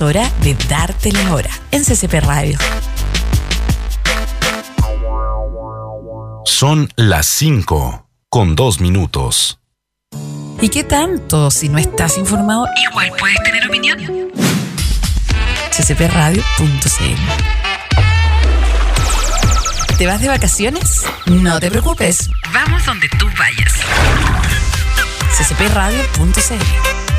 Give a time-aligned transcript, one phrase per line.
[0.00, 2.58] Es hora de darte la hora en CCP Radio.
[6.46, 9.58] Son las 5 con 2 minutos.
[10.58, 11.50] ¿Y qué tanto?
[11.50, 13.98] Si no estás informado, igual puedes tener opinión.
[15.70, 17.20] ccpradio.cl
[19.98, 21.04] ¿Te vas de vacaciones?
[21.26, 22.30] No te preocupes.
[22.54, 23.74] Vamos donde tú vayas.
[25.36, 27.09] ccpradio.cl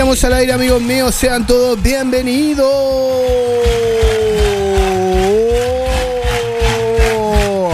[0.00, 1.14] estamos al aire, amigos míos.
[1.14, 2.66] Sean todos bienvenidos.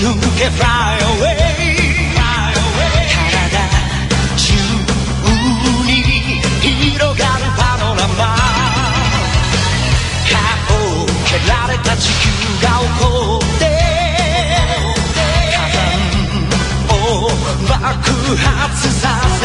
[0.00, 0.64] 突き抜け Fly
[0.96, 1.36] away.
[2.16, 3.60] 体
[4.34, 4.56] 中
[5.84, 5.92] に
[6.62, 8.18] 広がるパノラマ。
[10.24, 10.34] 歯
[10.72, 10.74] を
[11.26, 12.32] 蹴られた地球
[12.64, 13.62] が怒って
[15.52, 15.78] 火山
[16.88, 17.28] を
[17.68, 17.76] 爆
[18.36, 19.04] 発さ
[19.38, 19.39] せ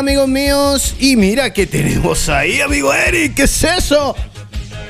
[0.00, 0.94] amigos míos.
[0.98, 3.34] Y mira que tenemos ahí, amigo Eric.
[3.34, 4.16] ¿Qué es eso?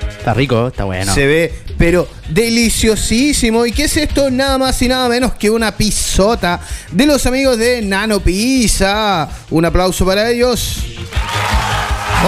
[0.08, 1.12] Está rico, está bueno.
[1.12, 3.66] Se ve, pero deliciosísimo.
[3.66, 4.30] ¿Y qué es esto?
[4.30, 6.60] Nada más y nada menos que una pisota
[6.92, 9.28] de los amigos de Nano Pizza.
[9.50, 10.76] Un aplauso para ellos.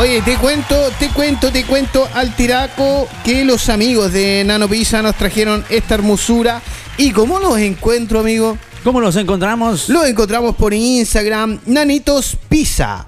[0.00, 5.02] Oye, te cuento, te cuento, te cuento al tiraco que los amigos de Nano Pizza
[5.02, 6.60] nos trajeron esta hermosura.
[6.96, 8.58] ¿Y cómo los encuentro, amigo?
[8.84, 9.88] ¿Cómo los encontramos?
[9.88, 13.06] Lo encontramos por Instagram, Nanitos Pizza.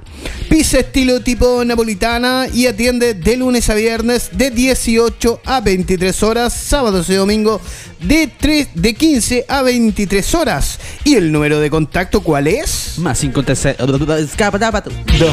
[0.48, 6.52] Pizza estilo tipo napolitana y atiende de lunes a viernes de 18 a 23 horas,
[6.52, 7.60] sábados y domingo
[8.00, 10.78] de, 3, de 15 a 23 horas.
[11.02, 12.96] ¿Y el número de contacto cuál es?
[12.98, 13.74] Más 56.
[14.20, 14.92] Escapa, tapa tú.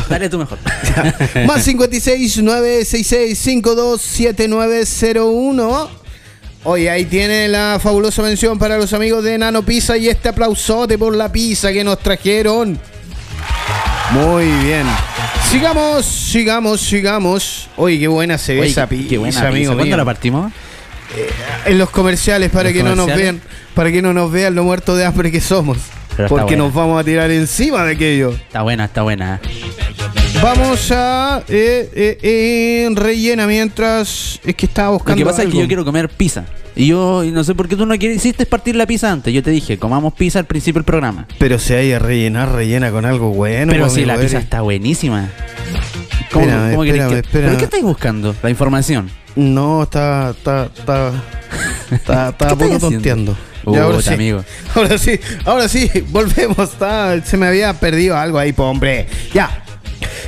[0.09, 0.57] Dale tú mejor.
[1.45, 6.00] Más 56 966 527901.
[6.63, 10.97] Oye, ahí tiene la fabulosa mención para los amigos de Nano Pizza y este aplausote
[10.97, 12.79] por la pizza que nos trajeron.
[14.11, 14.85] Muy bien.
[15.49, 17.69] Sigamos, sigamos, sigamos.
[17.77, 19.47] Oye, qué buena se ve Oye, esa pizza, qué buena pizza.
[19.47, 19.97] amigo ¿Cuándo mío.
[19.97, 20.51] la partimos?
[21.65, 23.41] En los comerciales para ¿Los que no nos vean,
[23.73, 25.77] para que no nos vean lo muerto de hambre que somos.
[26.15, 28.31] Pero Porque nos vamos a tirar encima de aquello.
[28.31, 29.41] Está buena, está buena.
[30.41, 35.17] Vamos a eh, eh, eh, rellena mientras es que estaba Lo buscando.
[35.17, 36.45] que pasa es que yo quiero comer pizza.
[36.75, 39.33] Y yo y no sé por qué tú no quieres, hiciste partir la pizza antes.
[39.33, 41.27] Yo te dije, comamos pizza al principio del programa.
[41.37, 43.71] Pero si hay a rellenar, rellena con algo bueno.
[43.71, 45.29] Pero pues, si la pizza está buenísima.
[46.31, 47.45] ¿Cómo, Espérame, cómo espérame, que- espérame.
[47.47, 48.35] ¿Pero qué estáis buscando?
[48.41, 49.11] La información.
[49.35, 50.31] No, está.
[50.31, 50.65] Está.
[50.75, 51.13] Está.
[51.91, 53.37] Está, está ¿Qué a poco tonteando.
[53.65, 54.13] Ahora sí.
[54.13, 54.43] amigo.
[54.75, 56.57] Ahora sí, ahora sí, volvemos.
[56.71, 59.05] Está, se me había perdido algo ahí, po, hombre.
[59.35, 59.60] Ya.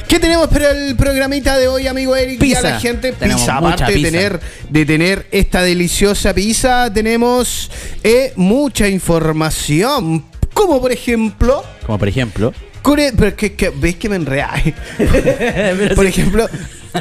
[0.07, 2.41] ¿Qué tenemos para el programita de hoy, amigo Eric?
[2.43, 2.69] Y a Pizza.
[2.69, 3.59] la gente, Tenemos pizza.
[3.61, 4.11] mucha Aparte de pizza.
[4.11, 7.69] tener, de tener esta deliciosa pizza, tenemos
[8.03, 10.23] eh, mucha información.
[10.53, 11.63] Como por ejemplo.
[11.85, 12.53] Como por ejemplo.
[12.83, 14.19] Pero que, que- ¿Ves que me?
[14.19, 16.49] Pero Por ejemplo,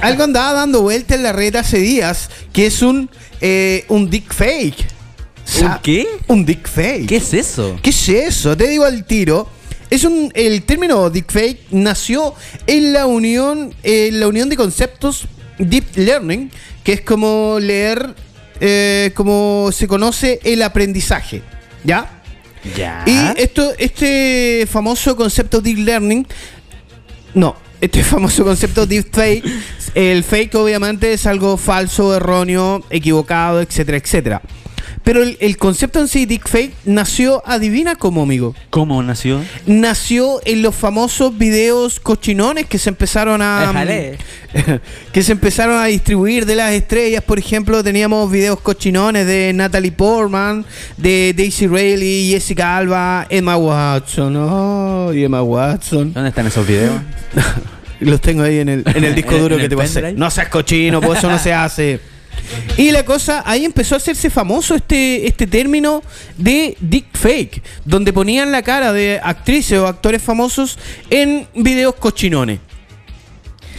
[0.00, 4.32] algo andaba dando vuelta en la red hace días, que es un, eh, un dick
[4.32, 4.76] fake.
[5.44, 6.06] Sa- qué?
[6.28, 7.08] Un dick fake.
[7.08, 7.76] ¿Qué es eso?
[7.82, 8.56] ¿Qué es eso?
[8.56, 9.48] Te digo al tiro.
[9.92, 12.34] Es un, el término deepfake nació
[12.66, 15.26] en la unión, en la unión de conceptos
[15.58, 16.50] deep learning,
[16.82, 18.14] que es como leer,
[18.58, 21.42] eh, como se conoce el aprendizaje,
[21.84, 22.22] ¿ya?
[22.74, 23.04] Ya.
[23.06, 26.26] Y esto, este famoso concepto deep learning,
[27.34, 29.44] no, este famoso concepto deep fake,
[29.94, 34.42] el fake obviamente es algo falso, erróneo, equivocado, etcétera, etcétera.
[35.04, 38.54] Pero el, el concepto en sí, deep fake, nació, adivina cómo, amigo.
[38.70, 39.40] ¿Cómo nació?
[39.66, 43.72] Nació en los famosos videos cochinones que se empezaron a.
[45.12, 47.22] Que se empezaron a distribuir de las estrellas.
[47.24, 50.66] Por ejemplo, teníamos videos cochinones de Natalie Portman,
[50.98, 54.36] de Daisy Riley, Jessica Alba, Emma Watson.
[54.36, 56.12] Oh, y Emma Watson.
[56.12, 57.00] ¿Dónde están esos videos?
[58.00, 60.12] Los tengo ahí en el, en el disco ¿En duro el que te pasé.
[60.12, 62.11] No seas cochino, pues eso no se hace.
[62.76, 66.02] Y la cosa, ahí empezó a hacerse famoso este, este término
[66.36, 70.78] de deepfake, donde ponían la cara de actrices o actores famosos
[71.10, 72.60] en videos cochinones.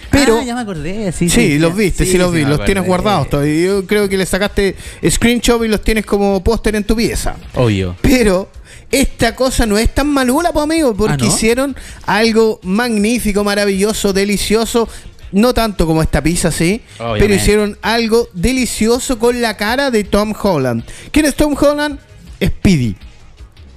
[0.09, 1.11] Pero, Ah, ya me acordé.
[1.11, 3.65] Sí, sí, sí, los viste, sí, los vi, los tienes guardados todavía.
[3.65, 4.75] Yo creo que le sacaste
[5.09, 7.35] screenshot y los tienes como póster en tu pieza.
[7.55, 7.95] Obvio.
[8.01, 8.47] Pero
[8.91, 11.25] esta cosa no es tan malula, pues amigo, porque Ah, ¿no?
[11.25, 14.87] hicieron algo magnífico, maravilloso, delicioso.
[15.33, 17.19] No tanto como esta pizza, sí, Obviamente.
[17.25, 20.83] pero hicieron algo delicioso con la cara de Tom Holland.
[21.11, 21.99] ¿Quién es Tom Holland?
[22.43, 22.95] Speedy,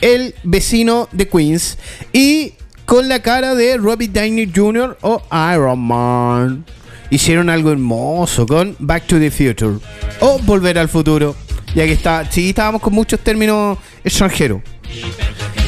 [0.00, 1.78] el vecino de Queens.
[2.12, 2.52] Y
[2.84, 4.98] con la cara de Robbie Downey Jr.
[5.02, 5.22] o
[5.52, 6.64] Iron Man.
[7.10, 9.78] Hicieron algo hermoso con Back to the Future
[10.20, 11.36] o Volver al Futuro.
[11.74, 14.60] Ya que está, sí, estábamos con muchos términos extranjeros.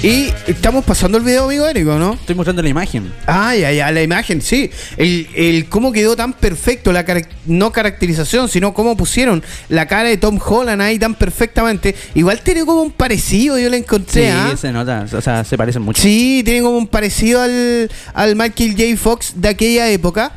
[0.00, 2.12] Y estamos pasando el video, amigo Érico, ¿no?
[2.14, 3.12] Estoy mostrando la imagen.
[3.26, 4.70] Ah, ya, ya, la imagen, sí.
[4.96, 10.08] El, el cómo quedó tan perfecto, la carac- no caracterización, sino cómo pusieron la cara
[10.08, 11.96] de Tom Holland ahí tan perfectamente.
[12.14, 14.26] Igual tiene como un parecido, yo le encontré.
[14.26, 14.54] Sí, ¿ah?
[14.56, 15.04] se nota.
[15.12, 16.00] O sea, se parecen mucho.
[16.00, 18.96] Sí, tiene como un parecido al, al Michael J.
[18.96, 20.30] Fox de aquella época.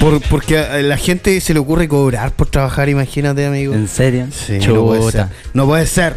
[0.00, 3.74] Por, porque a la gente se le ocurre cobrar por trabajar, imagínate, amigo.
[3.74, 4.26] ¿En serio?
[4.30, 5.26] Sí, no puede ser.
[5.54, 6.16] No puede ser.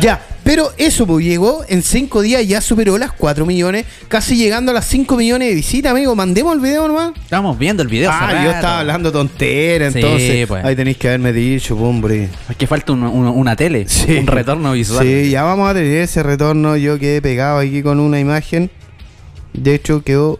[0.00, 4.70] Ya, pero eso pues, llegó en 5 días, ya superó las 4 millones, casi llegando
[4.70, 6.14] a las 5 millones de visitas, amigo.
[6.14, 7.12] Mandemos el video nomás.
[7.20, 8.10] Estamos viendo el video.
[8.12, 10.46] Ah, yo estaba hablando tontera, Sí, entonces.
[10.46, 10.64] pues.
[10.64, 12.28] Ahí tenéis que haberme dicho, hombre.
[12.48, 13.86] Es que falta un- un- una tele.
[13.88, 14.18] Sí.
[14.18, 15.04] Un retorno visual.
[15.04, 16.76] Sí, ya vamos a tener ese retorno.
[16.76, 18.70] Yo quedé pegado aquí con una imagen.
[19.52, 20.38] De hecho, quedó.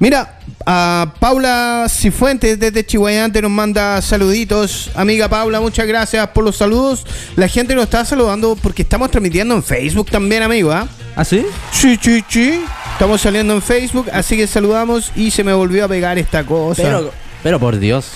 [0.00, 4.90] Mira, a Paula Cifuentes desde Chihuayante nos manda saluditos.
[4.94, 7.06] Amiga Paula, muchas gracias por los saludos.
[7.36, 10.70] La gente nos está saludando porque estamos transmitiendo en Facebook también, amigo.
[10.70, 10.86] ¿ah?
[11.16, 11.44] ¿Ah, sí?
[11.72, 12.62] Sí, sí, sí.
[12.92, 16.82] Estamos saliendo en Facebook, así que saludamos y se me volvió a pegar esta cosa.
[16.82, 17.12] Pero, Pero,
[17.42, 18.12] pero por Dios.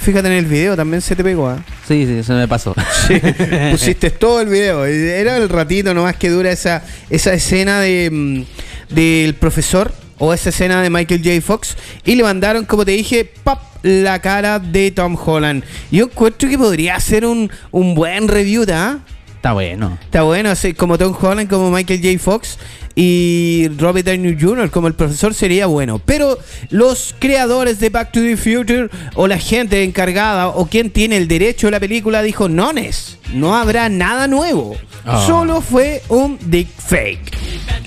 [0.00, 1.48] fíjate en el video, también se te pegó.
[1.48, 1.58] ¿ah?
[1.86, 2.74] Sí, sí, se me pasó.
[3.70, 4.84] Pusiste todo el video.
[4.84, 10.50] Era el ratito nomás que dura esa, esa escena de mm, del profesor o esa
[10.50, 11.40] escena de Michael J.
[11.40, 13.68] Fox y le mandaron, como te dije, ¡pap!
[13.82, 15.64] la cara de Tom Holland.
[15.90, 18.98] Yo encuentro que podría ser un, un buen review, ¿ah?
[19.36, 19.98] Está bueno.
[20.02, 22.18] Está bueno, así como Tom Holland, como Michael J.
[22.18, 22.58] Fox
[23.00, 24.72] y Robert Downey Jr.
[24.72, 26.00] como el profesor sería bueno.
[26.04, 26.36] Pero
[26.70, 31.28] los creadores de Back to the Future o la gente encargada o quien tiene el
[31.28, 34.76] derecho de la película dijo, nones, no habrá nada nuevo.
[35.04, 35.24] Ah.
[35.24, 37.38] Solo fue un deep fake.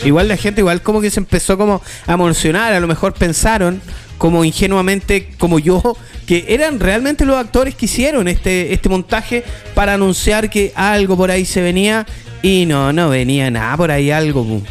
[0.05, 3.81] Igual la gente igual como que se empezó como a emocionar, a lo mejor pensaron
[4.17, 9.95] como ingenuamente como yo que eran realmente los actores que hicieron este este montaje para
[9.95, 12.05] anunciar que algo por ahí se venía
[12.41, 14.61] y no, no venía nada por ahí algo.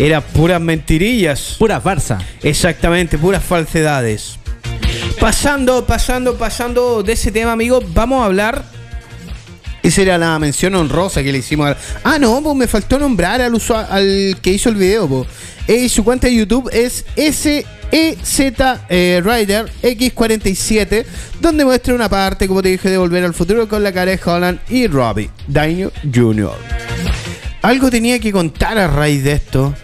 [0.00, 1.56] Era puras mentirillas.
[1.58, 2.18] Pura farsa.
[2.42, 4.38] Exactamente, puras falsedades.
[5.20, 8.64] Pasando, pasando, pasando de ese tema, amigos, vamos a hablar.
[9.82, 11.76] Esa era la mención honrosa que le hicimos al.
[12.02, 15.28] Ah, no, pues me faltó nombrar al usua- al que hizo el video, pues.
[15.66, 17.64] Eh, su cuenta de YouTube es SEZ
[18.88, 21.04] eh, Rider X47,
[21.40, 24.20] donde muestra una parte, como te dije, de volver al futuro con la cara de
[24.24, 26.54] Holland y Robbie Downey Jr.
[27.62, 29.74] Algo tenía que contar a raíz de esto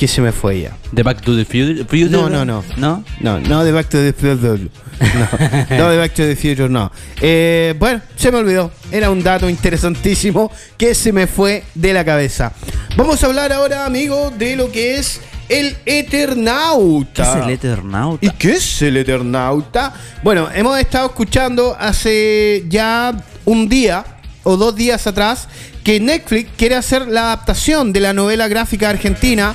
[0.00, 0.74] que se me fue ya.
[0.94, 2.08] The Back to the Future.
[2.08, 2.64] No, no, no.
[2.78, 3.04] ¿No?
[3.20, 4.70] No, no de Back to the Future.
[4.98, 6.90] No, no de Back to the Future, no.
[7.20, 8.72] Eh, bueno, se me olvidó.
[8.90, 12.50] Era un dato interesantísimo que se me fue de la cabeza.
[12.96, 17.40] Vamos a hablar ahora, amigo, de lo que es el ¿Qué Eternauta.
[17.40, 18.24] es el Eternauta?
[18.24, 19.92] ¿Y qué es el Eternauta?
[20.22, 23.12] Bueno, hemos estado escuchando hace ya
[23.44, 24.02] un día
[24.44, 25.46] o dos días atrás
[25.84, 29.54] que Netflix quiere hacer la adaptación de la novela gráfica argentina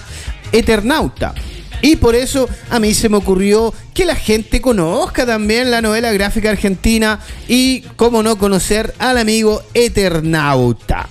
[0.57, 1.33] Eternauta.
[1.81, 6.11] Y por eso a mí se me ocurrió que la gente conozca también la novela
[6.13, 11.07] gráfica argentina y cómo no conocer al amigo Eternauta.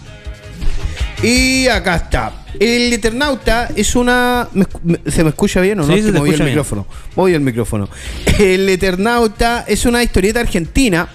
[1.22, 2.32] Y acá está.
[2.58, 4.48] El Eternauta es una.
[4.52, 5.94] ¿me escu- me- ¿Se me escucha bien o no?
[5.94, 6.18] Sí, se te
[6.50, 6.86] micrófono.
[7.16, 7.88] Moví el micrófono.
[8.38, 11.08] El Eternauta es una historieta argentina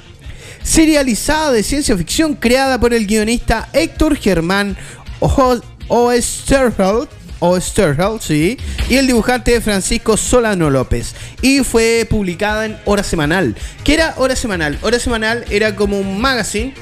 [0.63, 4.77] serializada de ciencia ficción creada por el guionista Héctor Germán
[5.87, 7.07] Oesterheld.
[7.39, 8.57] Oesterheld, sí.
[8.89, 11.15] Y el dibujante Francisco Solano López.
[11.41, 13.55] Y fue publicada en Hora Semanal.
[13.83, 14.77] ¿Qué era Hora Semanal?
[14.81, 16.73] Hora Semanal era como un magazine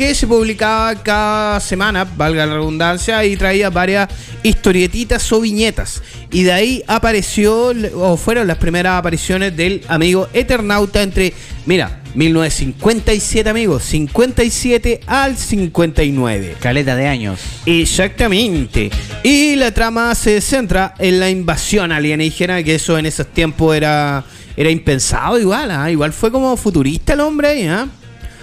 [0.00, 4.08] que se publicaba cada semana, valga la redundancia, y traía varias
[4.42, 6.02] historietitas o viñetas.
[6.30, 11.34] Y de ahí apareció, o fueron las primeras apariciones del amigo Eternauta entre,
[11.66, 16.56] mira, 1957 amigos, 57 al 59.
[16.60, 17.40] Caleta de años.
[17.66, 18.90] Exactamente.
[19.22, 24.24] Y la trama se centra en la invasión alienígena, que eso en esos tiempos era,
[24.56, 25.90] era impensado igual, ¿ah?
[25.90, 27.68] igual fue como futurista el hombre ahí.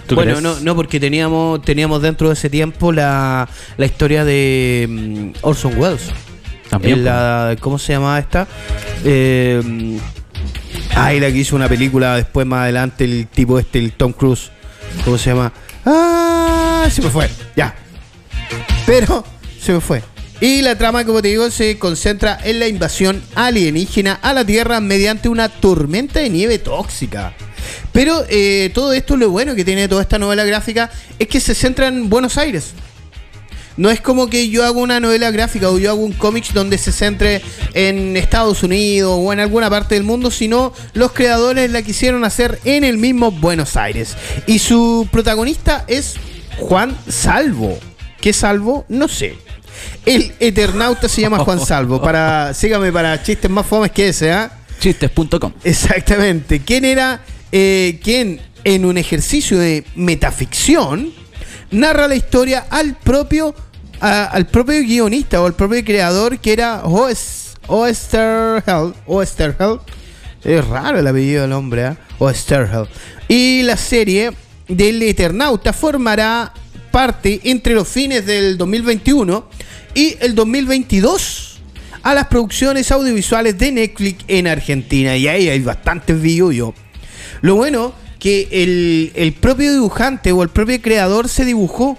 [0.08, 0.44] ¿Tú Bueno, crees?
[0.44, 5.78] no, no, porque teníamos, teníamos dentro de ese tiempo la, la historia de mm, Orson
[5.78, 6.10] Welles.
[6.70, 8.48] También, la, ¿Cómo se llamaba esta?
[9.04, 9.98] Eh,
[10.38, 14.13] mm, ay, la que hizo una película después más adelante, el tipo este, el Tom
[14.13, 14.51] Cruise.
[15.03, 15.51] ¿Cómo se llama?
[15.86, 17.29] Ah, se me fue.
[17.56, 17.75] Ya.
[18.86, 19.24] Pero
[19.62, 20.01] se me fue.
[20.39, 24.79] Y la trama, como te digo, se concentra en la invasión alienígena a la Tierra
[24.79, 27.34] mediante una tormenta de nieve tóxica.
[27.91, 31.56] Pero eh, todo esto, lo bueno que tiene toda esta novela gráfica es que se
[31.56, 32.74] centra en Buenos Aires.
[33.78, 36.78] No es como que yo hago una novela gráfica o yo hago un cómic donde
[36.78, 37.42] se centre
[37.74, 42.60] en Estados Unidos o en alguna parte del mundo, sino los creadores la quisieron hacer
[42.66, 44.16] en el mismo Buenos Aires.
[44.48, 46.16] Y su protagonista es
[46.58, 47.78] Juan Salvo.
[48.20, 48.86] ¿Qué Salvo?
[48.90, 49.36] No sé.
[50.06, 52.02] El Eternauta se llama Juan Salvo.
[52.08, 54.52] Para, sígame para chistes más fomes que ese, ¿ah?
[54.80, 55.54] Chistes.com.
[55.64, 56.62] Exactamente.
[56.62, 61.14] ¿Quién era eh, quien en un ejercicio de metaficción
[61.72, 63.56] narra la historia al propio
[64.00, 69.80] al propio guionista o al propio creador que era Oes- Oesterheld Oesterheld
[70.44, 71.98] es raro el apellido del hombre ¿eh?
[72.20, 72.88] Oesterheld
[73.27, 74.32] y la serie
[74.68, 76.54] del Eternauta formará
[76.92, 79.50] parte entre los fines del 2021
[79.94, 81.60] y el 2022
[82.04, 85.18] a las producciones audiovisuales de Netflix en Argentina.
[85.18, 86.74] Y ahí hay bastantes yo
[87.42, 91.98] Lo bueno que el, el propio dibujante o el propio creador se dibujó.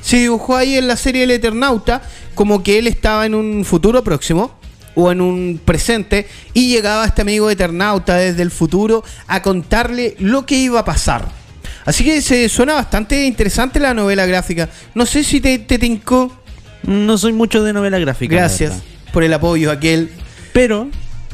[0.00, 2.02] Se dibujó ahí en la serie El Eternauta
[2.34, 4.58] como que él estaba en un futuro próximo
[4.94, 10.46] o en un presente y llegaba este amigo Eternauta desde el futuro a contarle lo
[10.46, 11.28] que iba a pasar.
[11.84, 14.68] Así que se suena bastante interesante la novela gráfica.
[14.94, 16.32] No sé si te, te tincó.
[16.82, 18.34] No soy mucho de novela gráfica.
[18.34, 20.10] Gracias por el apoyo, aquel.
[20.52, 20.88] Pero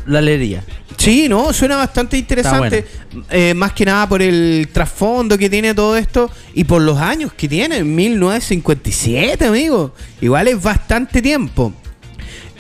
[0.06, 0.64] la leería.
[0.96, 2.86] Sí, no, suena bastante interesante.
[3.30, 7.32] Eh, más que nada por el trasfondo que tiene todo esto y por los años
[7.32, 9.94] que tiene, 1957, amigo.
[10.20, 11.72] Igual es bastante tiempo.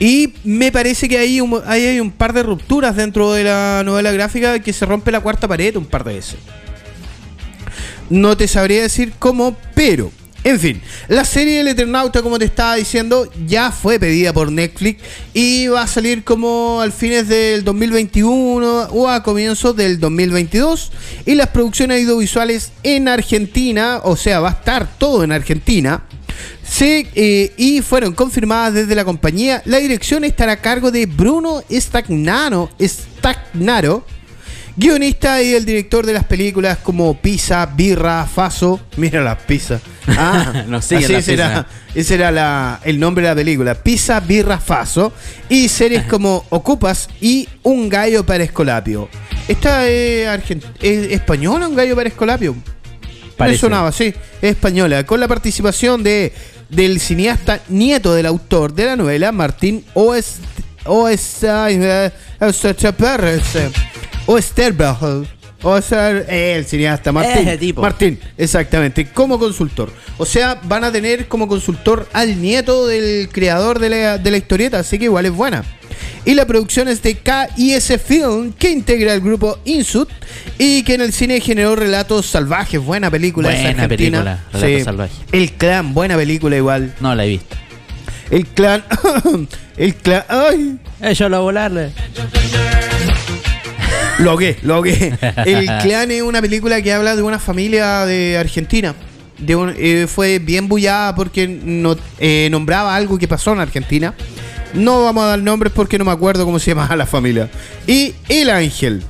[0.00, 4.10] Y me parece que hay ahí hay un par de rupturas dentro de la novela
[4.10, 6.38] gráfica que se rompe la cuarta pared un par de veces.
[8.10, 10.10] No te sabría decir cómo, pero.
[10.44, 15.00] En fin, la serie del Eternauta, como te estaba diciendo, ya fue pedida por Netflix
[15.32, 20.90] y va a salir como al fines del 2021 o a comienzos del 2022.
[21.26, 26.02] Y las producciones audiovisuales en Argentina, o sea, va a estar todo en Argentina.
[26.68, 29.62] Se, eh, y fueron confirmadas desde la compañía.
[29.64, 34.04] La dirección estará a cargo de Bruno Stagnano, Stagnaro,
[34.76, 38.80] guionista y el director de las películas como Pizza, Birra, Faso.
[38.96, 39.80] Mira las pizza.
[40.08, 43.74] Ah, Nos siguen así las ese era, ese era la- el nombre de la película.
[43.74, 45.12] Pizza, Birra, Faso.
[45.48, 49.08] Y series como Ocupas y Un gallo para Escolapio.
[49.48, 52.54] ¿Esta es, argent- es española, Un gallo para Escolapio?
[52.54, 52.62] Me
[53.36, 53.60] Parece.
[53.60, 54.06] sonaba, sí,
[54.40, 56.32] es española, con la participación de
[56.68, 62.10] del cineasta nieto del autor de la novela, Martín eh,
[64.26, 65.26] Oesterberg,
[65.62, 67.80] Oester- eh, el cineasta Martín, Ese tipo.
[67.82, 69.92] Martín, exactamente, como consultor.
[70.18, 74.36] O sea, van a tener como consultor al nieto del creador de la, de la
[74.36, 75.64] historieta, así que igual es buena.
[76.24, 80.08] Y la producción es de KIS Film, que integra el grupo Insut
[80.58, 82.80] y que en el cine generó Relatos Salvajes.
[82.80, 83.88] Buena película Buena argentina.
[83.88, 85.16] película, Relatos Salvajes.
[85.32, 86.94] El Clan, buena película igual.
[87.00, 87.56] No la he visto.
[88.30, 88.84] El Clan,
[89.76, 91.90] el Clan, ay, Échalo a volarle.
[94.22, 95.12] Lo que, lo que.
[95.46, 98.94] El Clan es una película que habla de una familia de Argentina.
[99.38, 104.14] De un- eh, fue bien bullada porque no, eh, nombraba algo que pasó en Argentina.
[104.74, 107.50] No vamos a dar nombres porque no me acuerdo cómo se llamaba la familia.
[107.86, 109.02] Y El Ángel.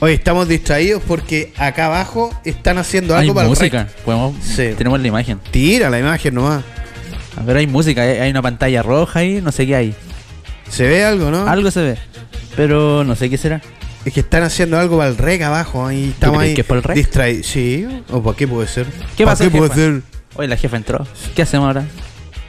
[0.00, 3.84] Hoy estamos distraídos porque acá abajo están haciendo Hay algo para el música.
[3.84, 3.92] rec.
[4.04, 4.70] Podemos, Sí.
[4.76, 5.40] Tenemos la imagen.
[5.50, 6.62] Tira la imagen nomás.
[7.36, 8.02] A ver, hay música.
[8.02, 9.40] Hay hay una pantalla roja ahí.
[9.42, 9.94] No sé qué hay.
[10.68, 11.46] ¿Se ve algo, no?
[11.48, 11.96] Algo se ve.
[12.56, 13.60] Pero no sé qué será.
[14.04, 15.86] Es que están haciendo algo para el rec abajo.
[15.86, 16.96] Ahí estamos crees ahí que es para el rec?
[16.96, 17.46] distraídos.
[17.46, 18.86] Sí, o para qué puede ser.
[19.16, 19.74] ¿Qué ¿Para pasa, qué puede jefa?
[19.74, 20.02] ser?
[20.36, 21.06] Oye, la jefa entró.
[21.34, 21.86] ¿Qué hacemos ahora?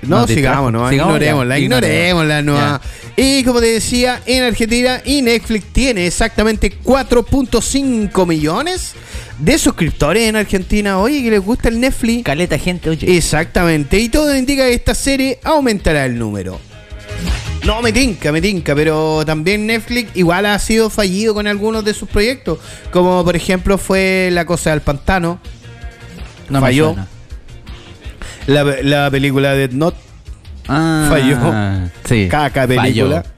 [0.02, 1.18] No, sigamos, no, Sigamos ya.
[1.32, 2.80] ignorémosla, ignorémosla, no.
[3.16, 8.94] Y como te decía, en Argentina y Netflix tiene exactamente 4.5 millones
[9.40, 11.00] de suscriptores en Argentina.
[11.00, 12.24] Oye, que les gusta el Netflix.
[12.24, 13.18] Caleta gente, oye.
[13.18, 16.60] Exactamente, y todo indica que esta serie aumentará el número.
[17.66, 21.94] No, me tinca, me tinca, pero también Netflix igual ha sido fallido con algunos de
[21.94, 22.60] sus proyectos,
[22.92, 25.40] como por ejemplo fue La Cosa del Pantano,
[26.50, 26.96] no falló.
[28.48, 29.98] la, la película Dead Note,
[30.68, 31.38] Ah, Falló.
[32.10, 32.28] Sí.
[32.28, 33.22] caca película.
[33.22, 33.36] Falló.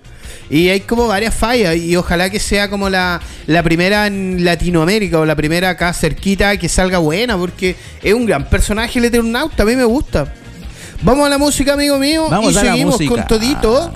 [0.49, 5.19] Y hay como varias fallas y ojalá que sea como la, la primera en Latinoamérica
[5.19, 9.63] o la primera acá cerquita que salga buena porque es un gran personaje el Eternauta,
[9.63, 10.33] a mí me gusta.
[11.01, 13.13] Vamos a la música, amigo mío, Vamos y a la seguimos música.
[13.13, 13.93] con todito.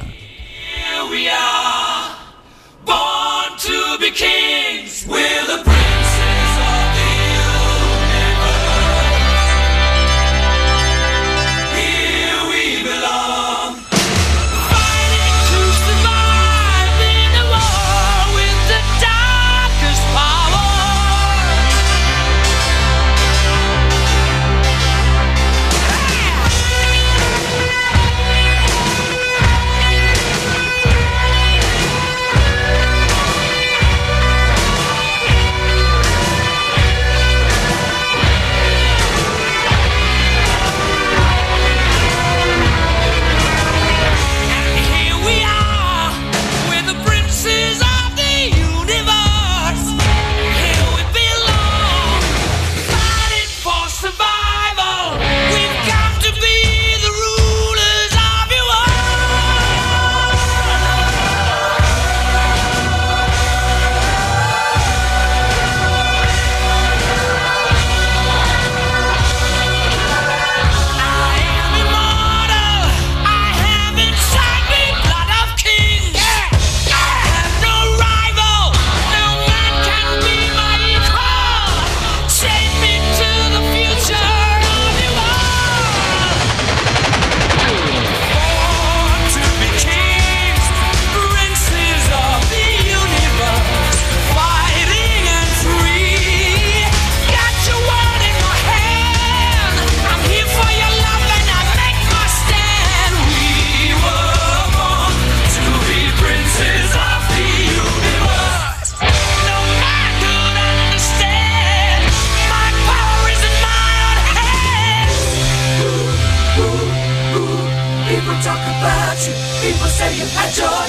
[119.61, 120.80] People say you had your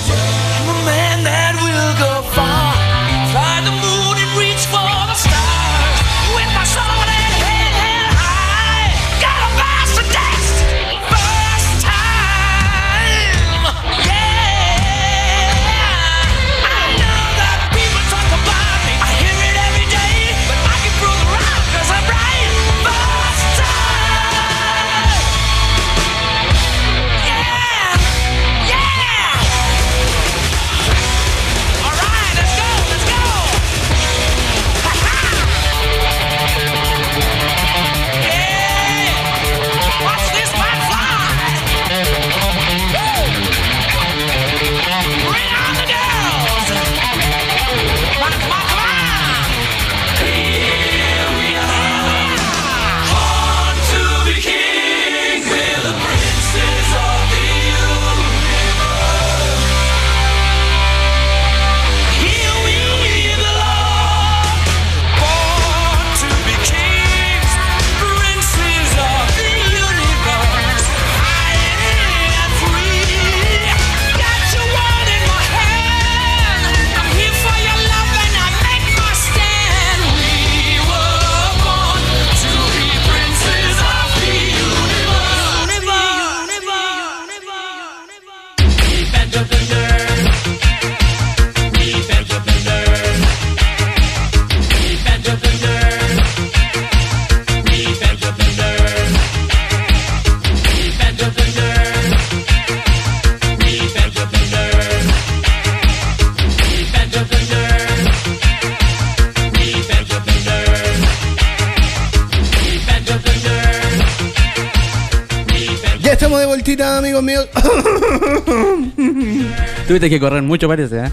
[116.98, 117.48] amigos míos.
[119.86, 121.12] Tuviste que correr mucho, parece, ¿eh?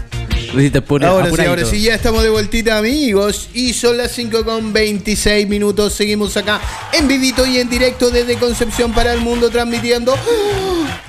[1.06, 3.48] Ahora sí, ahora sí, ya estamos de vueltita, amigos.
[3.54, 5.92] Y son las 5 con 26 minutos.
[5.92, 6.60] Seguimos acá
[6.92, 10.16] en vivito y en directo desde Concepción para el mundo, transmitiendo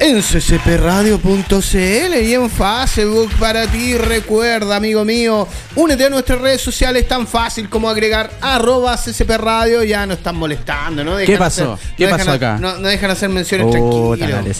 [0.01, 3.95] en ccpradio.cl y en Facebook para ti.
[3.97, 9.83] Recuerda, amigo mío, únete a nuestras redes sociales tan fácil como agregar arroba ccpradio.
[9.83, 11.15] Ya no están molestando, ¿no?
[11.15, 11.73] Dejan ¿Qué pasó?
[11.73, 12.57] hacer- ¿Qué no pasó dejan- acá?
[12.59, 14.57] No, no dejan hacer menciones Oh, tranquilos.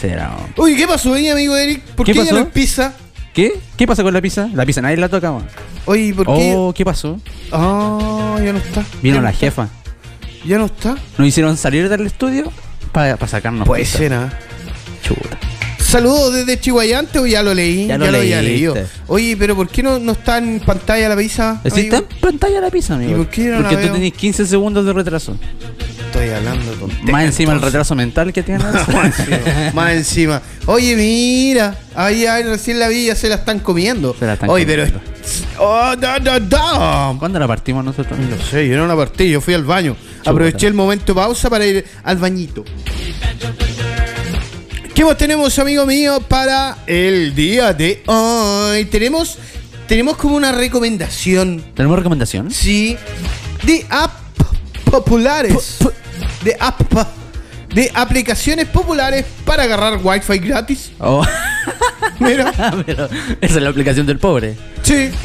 [0.57, 0.61] oh.
[0.63, 1.81] Uy, ¿qué pasó ahí, amigo Eric?
[1.95, 2.35] ¿Por ¿Qué qué, ya pasó?
[2.35, 2.93] no es pizza?
[3.33, 3.53] ¿Qué?
[3.77, 4.47] ¿Qué pasa con la pizza?
[4.53, 5.47] La pizza nadie la toca, man.
[5.85, 6.53] Oye, ¿por qué?
[6.55, 7.19] Oh, ¿qué pasó?
[7.51, 8.83] Ah, ya no está.
[9.01, 9.39] Vino Ya no la está.
[9.45, 9.69] jefa.
[10.45, 10.95] Ya no está.
[11.17, 12.51] Nos hicieron salir del estudio
[12.91, 13.97] para sacarnos Puede pizza.
[13.97, 14.29] ser, ¿ah?
[15.01, 15.37] Chuta.
[15.79, 17.87] Saludos desde Chihuayante o ya lo leí.
[17.87, 18.75] Ya lo había leído.
[19.07, 21.59] Oye, pero ¿por qué no, no está en pantalla la pizza?
[21.63, 23.11] Está en pantalla la pizza, amigo.
[23.11, 23.93] ¿Y por qué no la Porque tú veo?
[23.93, 25.35] tenés 15 segundos de retraso.
[26.05, 28.65] Estoy hablando tonterías, Más encima el retraso mental que tienes.
[29.73, 30.41] Más encima.
[30.65, 31.75] Oye, mira.
[31.95, 34.15] Ahí, ahí recién la vi, ya se la están comiendo.
[34.17, 34.99] Se la están Oye, comiendo.
[34.99, 35.63] pero.
[35.63, 37.15] Oh, da, da, da.
[37.19, 38.17] ¿Cuándo la partimos nosotros?
[38.17, 39.95] No sé, yo no la partí, yo fui al baño.
[40.25, 42.63] Aproveché el momento pausa para ir al bañito.
[44.95, 48.85] ¿Qué más tenemos, amigo mío, para el día de hoy?
[48.85, 49.37] Tenemos,
[49.87, 52.51] tenemos como una recomendación, ¿Tenemos recomendación?
[52.51, 52.97] sí,
[53.63, 54.11] de app
[54.89, 55.77] populares,
[56.43, 56.81] de app,
[57.73, 60.91] de aplicaciones populares para agarrar wifi gratis.
[60.99, 61.25] Oh.
[62.19, 62.51] Mira,
[62.85, 63.05] Pero
[63.39, 64.55] esa es la aplicación del pobre.
[64.83, 65.09] sí.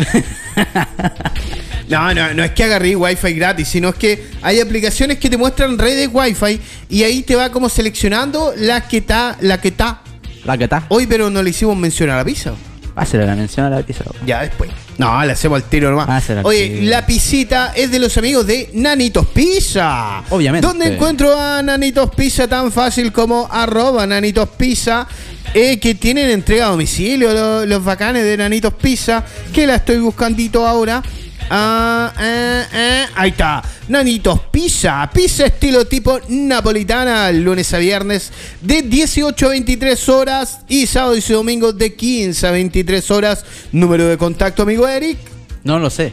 [1.88, 5.36] No, no, no es que agarré wifi gratis, sino es que hay aplicaciones que te
[5.36, 10.00] muestran redes wifi y ahí te va como seleccionando la que está, la que está.
[10.44, 10.84] La que está.
[10.88, 12.52] Hoy, pero no le hicimos mención a la pizza.
[12.96, 14.04] Hacer la mención a la pizza.
[14.24, 14.70] Ya después.
[14.96, 16.24] No, le hacemos al tiro nomás.
[16.24, 16.90] Será el Oye, tiro.
[16.90, 20.22] la pisita es de los amigos de Nanitos Pizza.
[20.30, 20.66] Obviamente.
[20.66, 25.06] ¿Dónde encuentro a Nanitos Pizza tan fácil como arroba Nanitos Pizza?
[25.54, 29.24] eh, que tienen entrega a domicilio lo- los, bacanes de Nanitos Pizza.
[29.52, 31.02] Que la estoy buscandito ahora.
[31.50, 33.62] Ah, eh, eh, ahí está.
[33.88, 35.08] Nanitos Pizza.
[35.12, 37.30] Pizza estilo tipo napolitana.
[37.32, 40.58] Lunes a viernes de 18 a 23 horas.
[40.68, 43.44] Y sábado y domingo de 15 a 23 horas.
[43.72, 45.18] Número de contacto, amigo Eric.
[45.64, 46.12] No lo sé.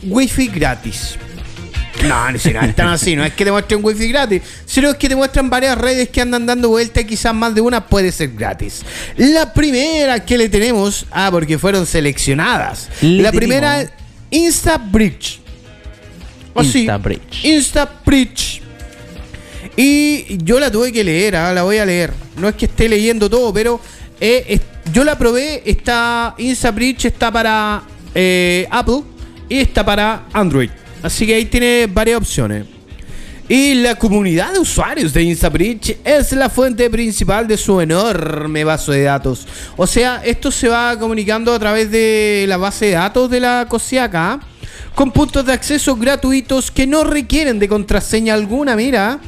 [0.03, 1.17] wifi gratis.
[2.07, 4.97] No, no, si no están así, no es que te muestren wifi gratis, sino es
[4.97, 8.13] que te muestran varias redes que andan dando vuelta y quizás más de una puede
[8.13, 8.83] ser gratis.
[9.17, 12.89] La primera que le tenemos, ah, porque fueron seleccionadas.
[13.01, 13.37] Le la tenemos.
[13.37, 13.91] primera
[14.31, 15.41] InstaBridge.
[16.55, 16.81] Así.
[16.81, 17.45] InstaBridge.
[17.45, 18.63] InstaBridge.
[19.77, 22.13] Y yo la tuve que leer, ah, la voy a leer.
[22.37, 23.81] No es que esté leyendo todo, pero
[24.21, 24.61] eh, es-
[24.93, 25.63] yo la probé.
[25.65, 27.83] Está InstaBridge está para
[28.15, 29.03] eh, Apple
[29.49, 30.71] y está para Android.
[31.03, 32.65] Así que ahí tiene varias opciones.
[33.49, 38.93] Y la comunidad de usuarios de InstaBridge es la fuente principal de su enorme base
[38.93, 39.47] de datos.
[39.75, 43.65] O sea, esto se va comunicando a través de la base de datos de la
[43.67, 44.41] COSIACA
[44.95, 49.19] con puntos de acceso gratuitos que no requieren de contraseña alguna, mira.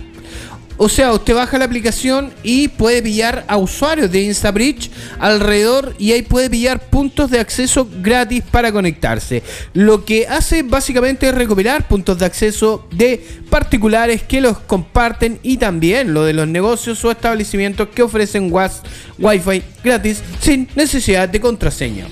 [0.82, 6.12] O sea, usted baja la aplicación y puede pillar a usuarios de InstaBridge alrededor y
[6.12, 9.42] ahí puede pillar puntos de acceso gratis para conectarse.
[9.74, 15.58] Lo que hace básicamente es recopilar puntos de acceso de particulares que los comparten y
[15.58, 18.80] también lo de los negocios o establecimientos que ofrecen was-
[19.18, 22.06] Wi-Fi gratis sin necesidad de contraseña.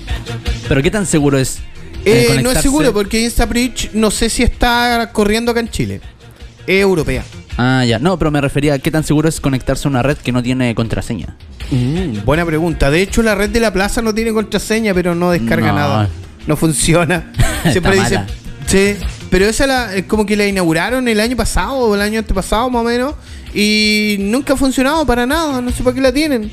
[0.67, 1.57] Pero ¿qué tan seguro es?
[2.05, 6.01] Eh, eh, no es seguro porque InstaBridge no sé si está corriendo acá en Chile.
[6.67, 7.23] Es europea.
[7.61, 7.99] Ah, ya.
[7.99, 10.41] No, pero me refería a qué tan seguro es conectarse a una red que no
[10.41, 11.35] tiene contraseña.
[11.71, 12.89] Mm, buena pregunta.
[12.89, 15.75] De hecho, la red de la plaza no tiene contraseña, pero no descarga No.
[15.75, 16.09] nada.
[16.47, 17.33] No funciona.
[17.71, 18.15] Siempre dice.
[18.15, 18.27] mala.
[18.65, 18.95] Sí,
[19.29, 22.69] pero esa la, es como que la inauguraron el año pasado o el año antepasado
[22.69, 23.15] más o menos.
[23.53, 25.59] Y nunca ha funcionado para nada.
[25.59, 26.49] No sé para qué la tienen.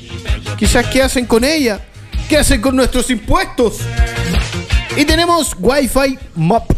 [0.57, 1.79] Quizás qué hacen con ella.
[2.27, 3.77] ¿Qué hacen con nuestros impuestos?
[4.97, 6.69] Y tenemos Wi-Fi Mop.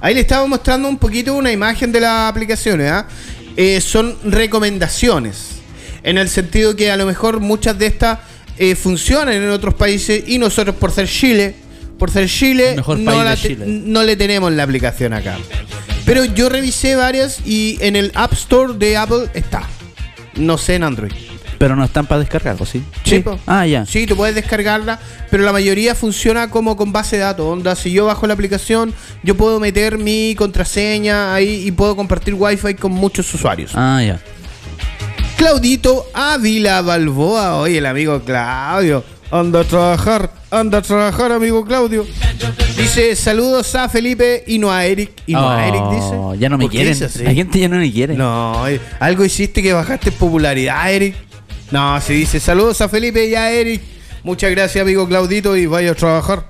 [0.00, 2.90] Ahí le estaba mostrando un poquito una imagen de las aplicaciones.
[2.90, 3.06] ¿ah?
[3.56, 5.58] Eh, son recomendaciones.
[6.02, 8.20] En el sentido que a lo mejor muchas de estas
[8.56, 11.54] eh, funcionan en otros países y nosotros por ser Chile,
[11.98, 13.64] por ser Chile, no, la Chile.
[13.66, 15.36] no le tenemos la aplicación acá.
[16.04, 19.68] Pero yo revisé varias y en el App Store de Apple está.
[20.36, 21.12] No sé en Android.
[21.58, 22.82] Pero no están para descargar, ¿o sí?
[23.04, 23.24] Sí.
[23.46, 23.84] Ah, ya.
[23.84, 24.98] Sí, tú puedes descargarla,
[25.30, 27.46] pero la mayoría funciona como con base de datos.
[27.46, 28.94] Onda, si yo bajo la aplicación,
[29.24, 33.72] yo puedo meter mi contraseña ahí y puedo compartir Wi-Fi con muchos usuarios.
[33.74, 34.20] Ah, ya.
[35.36, 39.04] Claudito Ávila Balboa, oye, el amigo Claudio.
[39.30, 42.06] Anda a trabajar, anda a trabajar, amigo Claudio.
[42.76, 45.10] Dice, saludos a Felipe y no a Eric.
[45.26, 46.14] Y no a Eric, dice.
[46.14, 47.10] Oh, Ya no me ¿Por qué quieren.
[47.24, 48.14] La gente ya no me quiere.
[48.14, 48.64] No,
[48.98, 51.14] algo hiciste que bajaste popularidad, Eric.
[51.70, 53.82] No, se dice saludos a Felipe y a Eric.
[54.22, 56.44] Muchas gracias, amigo Claudito, y vaya a trabajar.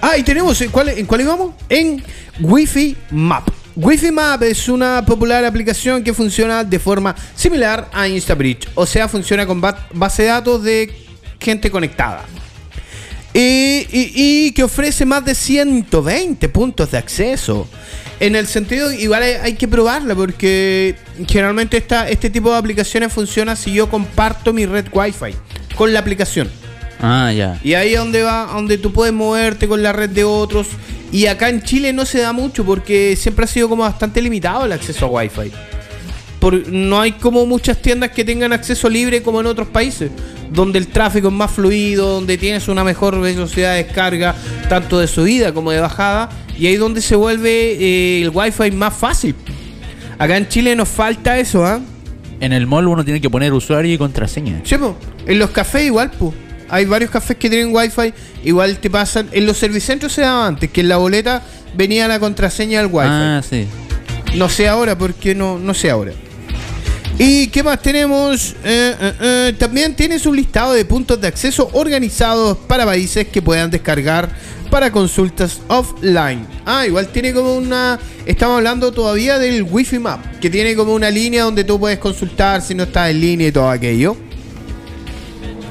[0.00, 1.54] Ah, y tenemos, ¿en cuál, en cuál íbamos?
[1.68, 2.02] En
[2.40, 3.48] Wi-Fi Map.
[3.74, 8.68] Wi-Fi Map es una popular aplicación que funciona de forma similar a InstaBridge.
[8.74, 10.92] O sea, funciona con ba- base de datos de
[11.40, 12.24] gente conectada.
[13.40, 14.12] Y, y-
[14.46, 17.68] y que ofrece más de 120 puntos de acceso.
[18.20, 20.96] En el sentido, igual hay, hay que probarla porque
[21.28, 25.36] generalmente esta, este tipo de aplicaciones funciona si yo comparto mi red Wi-Fi
[25.76, 26.50] con la aplicación.
[27.00, 27.60] Ah, ya.
[27.62, 30.66] Y ahí es donde va, donde tú puedes moverte con la red de otros.
[31.12, 34.64] Y acá en Chile no se da mucho porque siempre ha sido como bastante limitado
[34.64, 35.52] el acceso a Wi-Fi.
[36.40, 40.10] Por, no hay como muchas tiendas que tengan acceso libre como en otros países,
[40.52, 44.34] donde el tráfico es más fluido, donde tienes una mejor velocidad de descarga,
[44.68, 48.70] tanto de subida como de bajada, y ahí es donde se vuelve eh, el Wi-Fi
[48.70, 49.34] más fácil.
[50.18, 51.80] Acá en Chile nos falta eso, ¿ah?
[52.40, 54.60] En el mall uno tiene que poner usuario y contraseña.
[54.64, 54.96] Sí, po.
[55.26, 56.34] En los cafés igual, pues.
[56.70, 58.12] Hay varios cafés que tienen wifi,
[58.44, 59.28] igual te pasan.
[59.32, 61.42] En los servicentros se daba antes, que en la boleta
[61.74, 63.08] venía la contraseña del wifi.
[63.10, 63.66] Ah, sí.
[64.34, 66.12] No sé ahora, porque no, no sé ahora.
[67.20, 68.52] ¿Y qué más tenemos?
[68.64, 73.42] Eh, eh, eh, también tienes un listado de puntos de acceso organizados para países que
[73.42, 74.28] puedan descargar
[74.70, 76.46] para consultas offline.
[76.64, 77.98] Ah, igual tiene como una...
[78.24, 82.62] Estamos hablando todavía del Wi-Fi Map, que tiene como una línea donde tú puedes consultar
[82.62, 84.16] si no estás en línea y todo aquello.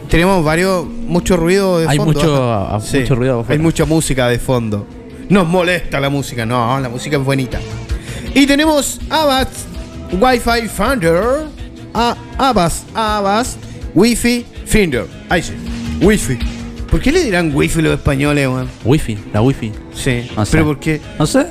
[0.09, 2.13] Tenemos varios, mucho ruido de Hay fondo.
[2.19, 2.75] mucho- ajá.
[2.75, 3.45] a- mucho ruido.
[3.47, 4.85] Hay mucha música de fondo.
[5.29, 7.59] Nos molesta la música, no, la música es bonita.
[8.33, 9.51] Y tenemos Avast
[10.11, 11.47] Wi-Fi Finder.
[11.93, 13.57] A Avast, Avast
[13.95, 15.05] Wi-Fi Finder.
[15.29, 15.53] Ahí sí.
[16.01, 16.37] Wi-Fi.
[16.89, 18.69] ¿Por qué le dirán Wi-Fi los españoles, weón?
[18.85, 19.71] Wifi, la wifi.
[19.93, 20.29] Sí.
[20.35, 20.51] No sé.
[20.51, 21.01] Pero por qué?
[21.19, 21.47] No sé.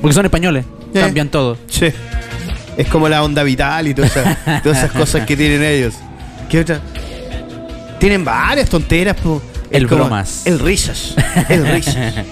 [0.00, 0.64] Porque son españoles.
[0.94, 1.00] Eh.
[1.00, 1.58] Cambian todo.
[1.68, 1.88] Sí.
[2.76, 5.94] Es como la onda vital y todas esas, todas esas cosas que tienen ellos.
[6.48, 6.80] ¿Qué otra?
[7.98, 9.42] Tienen varias tonteras, po.
[9.70, 10.46] El como bromas.
[10.46, 11.14] El risas.
[11.48, 11.96] El risas.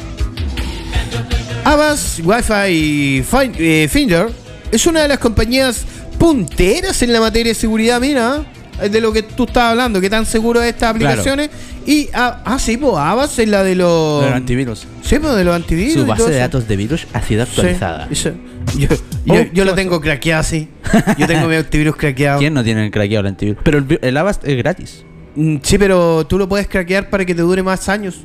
[1.65, 3.25] Avast Wi-Fi
[3.59, 4.31] eh, Finder
[4.73, 5.85] es una de las compañías
[6.19, 8.45] punteras en la materia de seguridad, mira.
[8.79, 11.07] De lo que tú estás hablando, que tan seguro es estas Claro.
[11.21, 11.51] aplicaciones.
[11.85, 14.23] Y, ah, ah, sí, pues Avast es la de los...
[14.23, 14.87] Pero antivirus.
[15.03, 15.95] Sí, pues de los antivirus.
[15.95, 18.09] Su base de datos de virus ha sido actualizada.
[18.13, 18.31] Sí.
[18.79, 20.69] Yo, yo, Oh, yo ¿qué lo tengo craqueado así.
[21.19, 22.39] Yo tengo mi antivirus craqueado.
[22.39, 23.61] ¿Quién no tiene el craqueado el antivirus?
[23.65, 25.03] Pero el, el Avast es gratis.
[25.35, 28.21] Mm, Sí, pero tú lo puedes craquear para que te dure más años.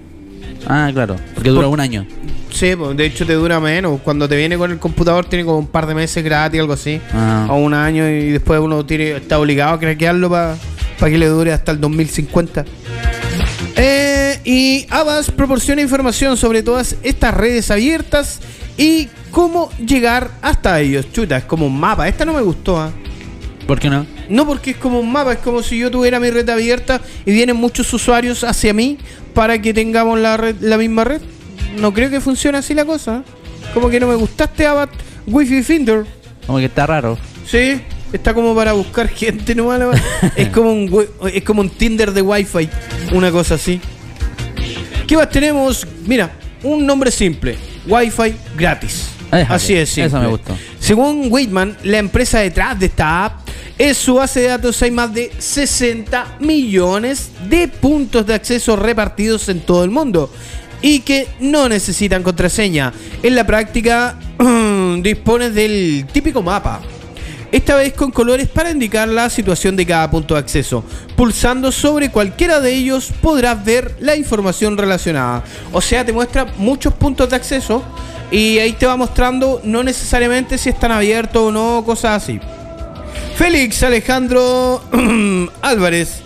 [0.68, 1.16] Ah, claro.
[1.34, 2.06] Porque dura un año.
[2.52, 4.00] Sí, pues, de hecho te dura menos.
[4.02, 7.02] Cuando te viene con el computador tiene como un par de meses gratis, algo así.
[7.14, 7.48] Ah.
[7.50, 10.58] O un año y después uno tiene, está obligado a craquearlo para
[11.00, 12.66] que le dure hasta el 2050.
[13.76, 18.40] Eh, y Abbas proporciona información sobre todas estas redes abiertas
[18.78, 21.12] y cómo llegar hasta ellos.
[21.12, 22.08] Chuta, es como un mapa.
[22.08, 22.92] Esta no me gustó, ¿ah?
[23.68, 24.06] ¿Por qué no?
[24.30, 27.32] No porque es como un mapa, es como si yo tuviera mi red abierta y
[27.32, 28.98] vienen muchos usuarios hacia mí
[29.34, 31.22] para que tengamos la, red, la misma red.
[31.78, 33.24] No creo que funcione así la cosa.
[33.74, 34.90] Como que no me gustaste Abat
[35.28, 36.06] Wi-Fi Finder.
[36.46, 37.18] Como que está raro.
[37.48, 40.00] Sí, está como para buscar gente nomás.
[40.36, 42.70] es como un es como un Tinder de Wi-Fi,
[43.14, 43.80] una cosa así.
[45.08, 45.86] ¿Qué más tenemos?
[46.06, 46.32] Mira,
[46.64, 49.10] un nombre simple, Wi-Fi gratis.
[49.32, 50.08] Déjame, Así es, simple.
[50.08, 50.56] eso me gustó.
[50.80, 53.43] Según Whitman, la empresa detrás de esta app,
[53.78, 59.50] en su base de datos hay más de 60 millones de puntos de acceso repartidos
[59.50, 60.30] en todo el mundo
[60.82, 62.94] y que no necesitan contraseña.
[63.24, 64.20] En la práctica,
[65.02, 66.82] dispones del típico mapa.
[67.52, 70.84] Esta vez con colores para indicar la situación de cada punto de acceso.
[71.16, 75.44] Pulsando sobre cualquiera de ellos podrás ver la información relacionada.
[75.72, 77.84] O sea, te muestra muchos puntos de acceso
[78.32, 82.40] y ahí te va mostrando no necesariamente si están abiertos o no, cosas así.
[83.36, 84.82] Félix Alejandro
[85.62, 86.22] Álvarez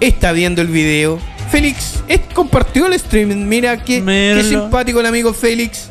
[0.00, 1.18] está viendo el video.
[1.50, 3.46] Félix es- compartió el streaming.
[3.46, 5.90] Mira qué, qué simpático el amigo Félix.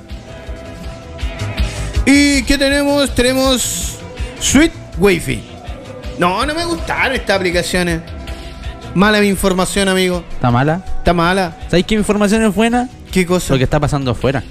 [2.05, 3.13] ¿Y qué tenemos?
[3.15, 3.97] Tenemos
[4.39, 5.43] Sweet Wi-Fi.
[6.19, 8.01] No, no me gustaron estas aplicaciones.
[8.93, 10.23] Mala mi información, amigo.
[10.31, 10.81] ¿Está mala?
[10.99, 11.57] Está mala.
[11.65, 12.89] ¿Sabéis qué información es buena?
[13.11, 13.53] ¿Qué cosa?
[13.53, 14.43] Lo que está pasando afuera.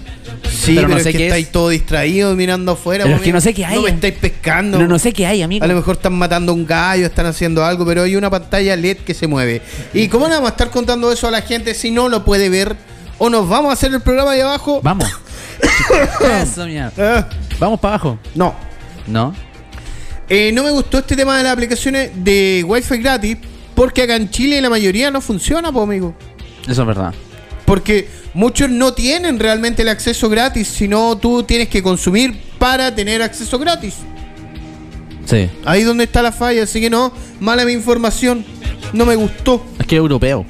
[0.64, 1.52] Sí, pero pero, no es sé que qué estáis es.
[1.52, 3.04] todo distraído mirando afuera.
[3.04, 3.76] Pero es que no sé qué hay.
[3.76, 4.78] No me estáis pescando.
[4.78, 5.64] No, no sé qué hay, amigo.
[5.64, 8.76] A lo mejor están matando a un gallo, están haciendo algo, pero hay una pantalla
[8.76, 9.62] LED que se mueve.
[9.92, 12.48] ¿Y cómo le vamos a estar contando eso a la gente si no lo puede
[12.48, 12.76] ver?
[13.18, 14.80] ¿O nos vamos a hacer el programa de abajo?
[14.82, 15.08] Vamos.
[16.42, 16.66] Eso.
[16.98, 18.18] Ah, Vamos para abajo.
[18.34, 18.54] no.
[19.06, 19.34] ¿No?
[20.28, 23.36] Eh, no me gustó este tema de las aplicaciones de Wi-Fi gratis
[23.74, 26.14] porque acá en Chile la mayoría no funciona, pues, amigo.
[26.66, 27.12] Eso es verdad.
[27.64, 33.22] Porque muchos no tienen realmente el acceso gratis, sino tú tienes que consumir para tener
[33.22, 33.94] acceso gratis.
[35.24, 35.48] Sí.
[35.64, 38.44] Ahí donde está la falla, así que no, mala mi información,
[38.92, 39.64] no me gustó.
[39.78, 40.44] Es que es europeo.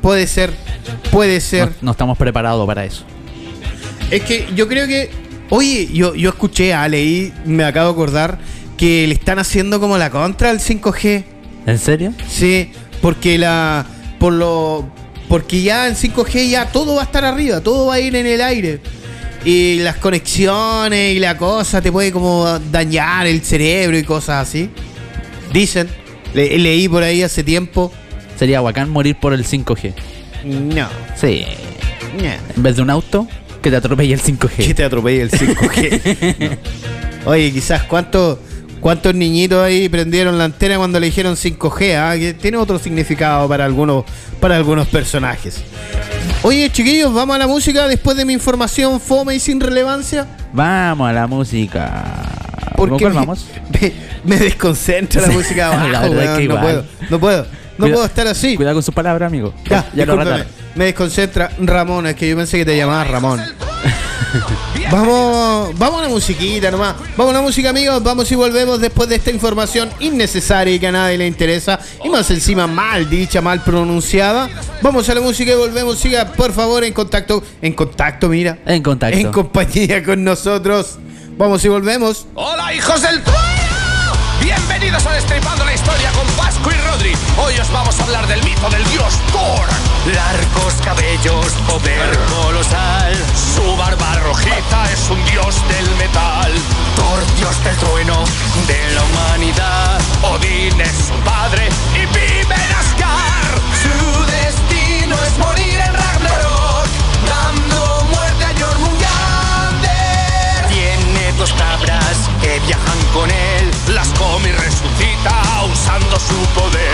[0.00, 0.52] Puede ser,
[1.10, 1.72] puede No, ser.
[1.82, 3.04] no estamos preparados para eso.
[4.10, 5.10] Es que yo creo que,
[5.50, 8.38] oye, yo, yo escuché a Ale y me acabo de acordar
[8.76, 11.24] que le están haciendo como la contra al 5G.
[11.66, 12.14] ¿En serio?
[12.28, 12.70] Sí,
[13.02, 13.84] porque la,
[14.18, 14.88] por lo,
[15.30, 18.26] porque ya en 5G ya todo va a estar arriba, todo va a ir en
[18.26, 18.80] el aire.
[19.44, 24.68] Y las conexiones y la cosa te puede como dañar el cerebro y cosas así.
[25.52, 25.88] Dicen,
[26.34, 27.90] Le- leí por ahí hace tiempo.
[28.38, 29.94] Sería bacán morir por el 5G.
[30.44, 31.44] No, Sí.
[32.18, 32.24] no.
[32.56, 33.26] En vez de un auto,
[33.62, 34.66] que te atropelle el 5G.
[34.66, 36.58] Que te atropelle el 5G.
[37.24, 37.30] No.
[37.30, 38.38] Oye, quizás cuántos
[38.80, 42.14] cuántos niñitos ahí prendieron la antena cuando le dijeron 5G, ah?
[42.18, 44.04] que tiene otro significado para algunos
[44.40, 45.62] para algunos personajes.
[46.42, 50.26] Oye, chiquillos, vamos a la música después de mi información fome y sin relevancia.
[50.52, 52.04] Vamos a la música.
[52.76, 53.46] Porque ¿Con cuál me, vamos?
[53.80, 53.92] me-
[54.24, 56.60] me desconcentra la música la verdad que no igual.
[56.62, 57.46] puedo, no puedo,
[57.78, 58.56] no Cuida- puedo estar así.
[58.56, 59.52] Cuidado con sus palabras, amigo.
[59.68, 60.16] Ya, ya lo.
[60.74, 63.40] Me desconcentra Ramón, es que yo pensé que te llamabas Ramón.
[64.90, 66.94] Vamos, vamos a la musiquita nomás.
[67.16, 68.02] Vamos a la música, amigos.
[68.02, 71.78] Vamos y volvemos después de esta información innecesaria y que a nadie le interesa.
[72.04, 74.48] Y más encima mal dicha, mal pronunciada.
[74.82, 75.98] Vamos a la música y volvemos.
[75.98, 77.42] Siga, por favor, en contacto.
[77.62, 78.58] En contacto, mira.
[78.66, 79.16] En contacto.
[79.16, 80.98] En compañía con nosotros.
[81.36, 82.26] Vamos y volvemos.
[82.34, 84.12] ¡Hola, hijos del trueno!
[84.42, 86.26] Bienvenidos a Destripando la Historia con
[87.02, 89.66] Hoy os vamos a hablar del mito del dios Thor.
[90.14, 93.14] Largos cabellos, poder colosal.
[93.34, 96.52] Su barba rojita es un dios del metal.
[96.96, 98.22] Thor, dios del trueno,
[98.66, 100.00] de la humanidad.
[100.22, 103.60] Odín es su padre y vive en Asgard.
[103.82, 105.69] Su destino es morir
[112.40, 116.92] que viajan con él, las come y resucita usando su poder.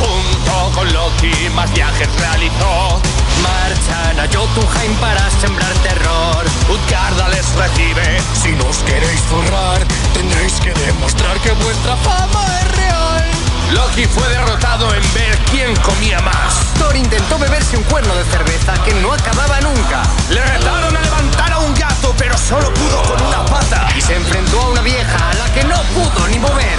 [0.00, 3.00] Junto con Loki más viajes realizó.
[3.42, 6.44] Marchan a Jotunheim para sembrar terror.
[6.70, 8.18] Utgarda les recibe.
[8.42, 9.80] Si nos queréis forrar,
[10.16, 13.24] tendréis que demostrar que vuestra fama es real.
[13.72, 16.72] Loki fue derrotado en ver quién comía más.
[16.78, 20.02] Thor intentó beberse un cuerno de cerveza que no acababa nunca.
[20.30, 23.88] Le retaron a levantar a un gato, pero solo pudo con una pata.
[23.96, 26.78] Y se enfrentó a una vieja a la que no pudo ni mover.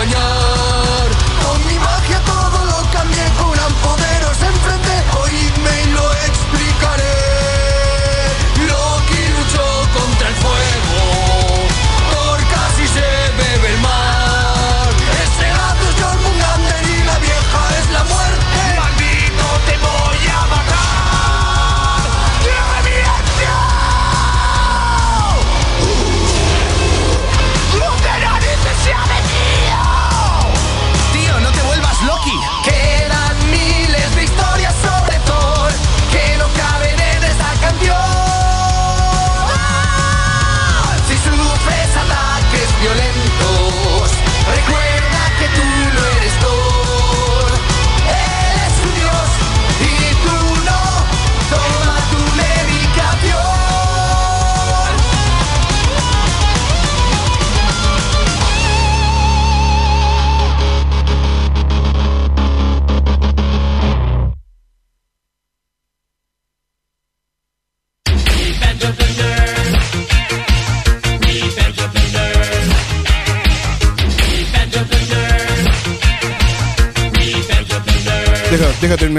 [0.00, 0.39] Soñar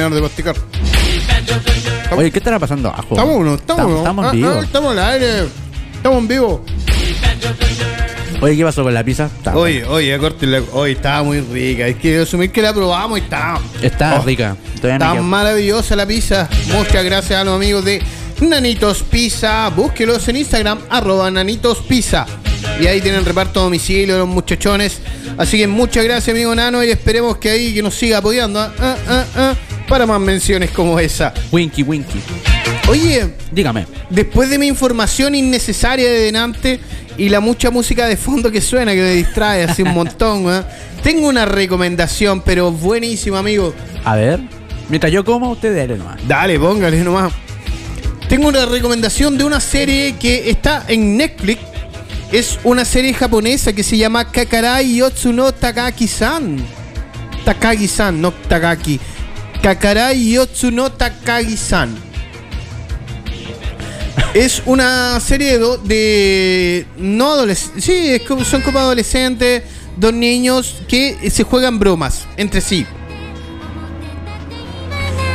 [0.10, 0.56] terminar de masticar.
[2.16, 3.08] Oye, ¿qué estará pasando abajo?
[3.12, 3.98] Estamos uno, estamos uno.
[3.98, 4.50] Estamos Ah, en vivo.
[4.54, 5.44] ah, estamos al aire.
[5.96, 6.66] Estamos en vivo.
[8.42, 9.26] Oye, ¿qué pasó con la pizza?
[9.26, 10.20] Está Oye, oye.
[10.74, 11.86] Hoy estaba muy rica.
[11.86, 13.60] Hay que asumir que la probamos y está.
[13.82, 14.56] Está Oh, rica.
[14.76, 16.50] Está maravillosa la pizza.
[16.76, 18.02] Muchas gracias a los amigos de
[18.42, 19.70] Nanitos Pizza.
[19.70, 22.26] Búsquelos en Instagram, arroba Nanitos Pizza.
[22.80, 25.02] Y ahí tienen reparto a domicilio los muchachones.
[25.38, 26.84] Así que muchas gracias, amigo Nano.
[26.84, 29.54] Y esperemos que ahí que nos siga apoyando ah, ah, ah, ah,
[29.92, 31.34] para más menciones como esa.
[31.52, 32.22] Winky, winky.
[32.88, 33.86] Oye, Dígame.
[34.10, 36.80] después de mi información innecesaria de delante
[37.18, 40.62] y la mucha música de fondo que suena, que me distrae así un montón, ¿eh?
[41.04, 43.74] tengo una recomendación, pero buenísima, amigo.
[44.06, 44.40] A ver.
[44.88, 46.26] Mientras yo como, usted dele nomás.
[46.26, 47.34] Dale, póngale nomás.
[48.30, 51.60] Tengo una recomendación de una serie que está en Netflix.
[52.32, 56.64] Es una serie japonesa que se llama Kakarai Yotsu no Takagi-san.
[57.44, 58.98] Takagi-san, no Takaki.
[59.62, 61.96] Kakarai Yotsu no Takagi-san.
[64.34, 67.84] Es una serie de, de no adolescentes.
[67.84, 69.64] Sí, son como adolescentes,
[69.98, 72.88] dos niños que se juegan bromas entre sí.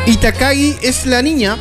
[0.07, 1.57] Y Takagi es la niña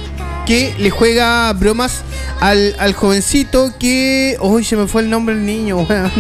[0.45, 2.01] que le juega bromas
[2.39, 4.37] al, al jovencito que.
[4.41, 6.11] Uy, se me fue el nombre del niño, weón.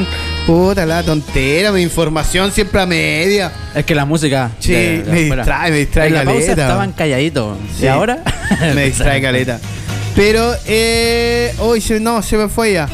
[0.45, 3.51] Puta la tontera, mi información siempre a media.
[3.73, 4.51] Es que la música.
[4.59, 5.35] Sí, de- de me afuera.
[5.43, 7.57] distrae, me distrae En la pausa estaban calladitos.
[7.77, 7.85] Sí.
[7.85, 8.19] ¿Y ahora?
[8.75, 9.59] me distrae caleta.
[10.15, 11.51] Pero, eh.
[11.59, 12.87] Hoy no, se me fue ya.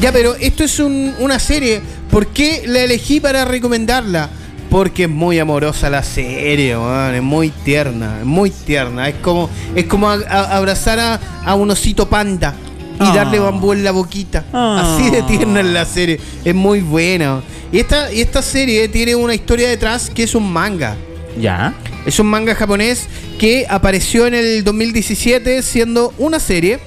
[0.00, 1.80] Ya, pero esto es un- una serie.
[2.10, 4.28] ¿Por qué la elegí para recomendarla?
[4.68, 9.08] Porque es muy amorosa la serie, weón, es muy tierna, es muy tierna.
[9.08, 12.52] Es como, es como a- a- abrazar a, a un osito panda
[13.00, 13.12] y Ah.
[13.14, 14.44] darle bambú en la boquita.
[14.52, 14.94] Ah.
[14.96, 16.18] Así de tierna es la serie.
[16.44, 17.42] Es muy buena.
[17.72, 20.96] Y esta, y esta serie tiene una historia detrás que es un manga.
[21.40, 21.74] Ya.
[22.06, 23.06] Es un manga japonés
[23.38, 26.78] que apareció en el 2017 siendo una serie.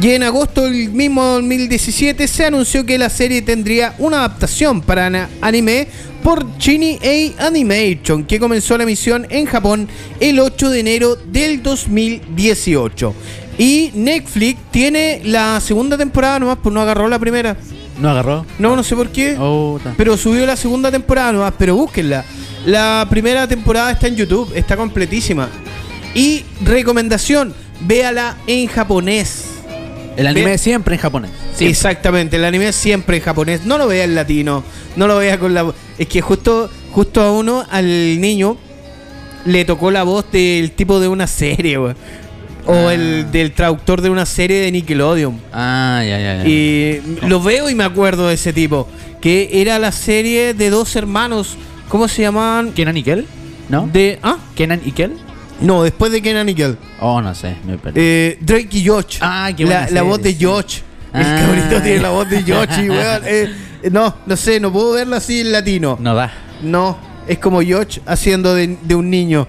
[0.00, 5.28] Y en agosto del mismo 2017 se anunció que la serie tendría una adaptación para
[5.40, 5.88] anime
[6.22, 6.98] por Chini
[7.38, 9.88] A Animation, que comenzó la emisión en Japón
[10.20, 13.14] el 8 de enero del 2018.
[13.58, 17.56] Y Netflix tiene la segunda temporada nomás, pues no agarró la primera.
[17.98, 18.44] ¿No agarró?
[18.58, 19.36] No, no sé por qué.
[19.38, 19.78] Oh.
[19.96, 22.24] Pero subió la segunda temporada nomás, pero búsquenla.
[22.66, 25.48] La primera temporada está en YouTube, está completísima.
[26.14, 29.44] Y recomendación, véala en japonés.
[30.16, 31.30] El anime Ve- siempre en japonés.
[31.54, 31.68] Siempre.
[31.68, 33.64] Exactamente, el anime siempre en japonés.
[33.64, 34.64] No lo vea en latino.
[34.96, 35.72] No lo vea con la.
[35.98, 38.56] Es que justo, justo a uno, al niño,
[39.44, 41.96] le tocó la voz del tipo de una serie, weón.
[42.66, 42.94] O Ah.
[42.94, 45.40] el del traductor de una serie de Nickelodeon.
[45.52, 46.46] Ah, ya, ya, ya.
[46.48, 48.88] Y lo veo y me acuerdo de ese tipo.
[49.20, 51.56] Que era la serie de dos hermanos.
[51.88, 52.72] ¿Cómo se llamaban?
[52.72, 53.26] ¿Kenan y Kel?
[53.68, 53.88] ¿No?
[53.92, 54.18] De.
[54.22, 54.38] ¿Ah?
[54.56, 55.12] ¿Kenan y Kel?
[55.60, 56.76] No, después de Kenan Nickel.
[57.00, 57.98] Oh, no sé, me perdí.
[58.02, 59.18] Eh, Drake y Josh.
[59.20, 60.44] Ah, qué buena la serie, voz de sí.
[60.44, 60.78] Josh.
[61.14, 61.36] El Ah.
[61.40, 63.48] cabrito tiene la voz de Josh, y, weón, eh,
[63.90, 65.96] no, no sé, no puedo verla así en latino.
[66.00, 66.30] no da.
[66.62, 69.46] No, es como Josh haciendo de, de un niño.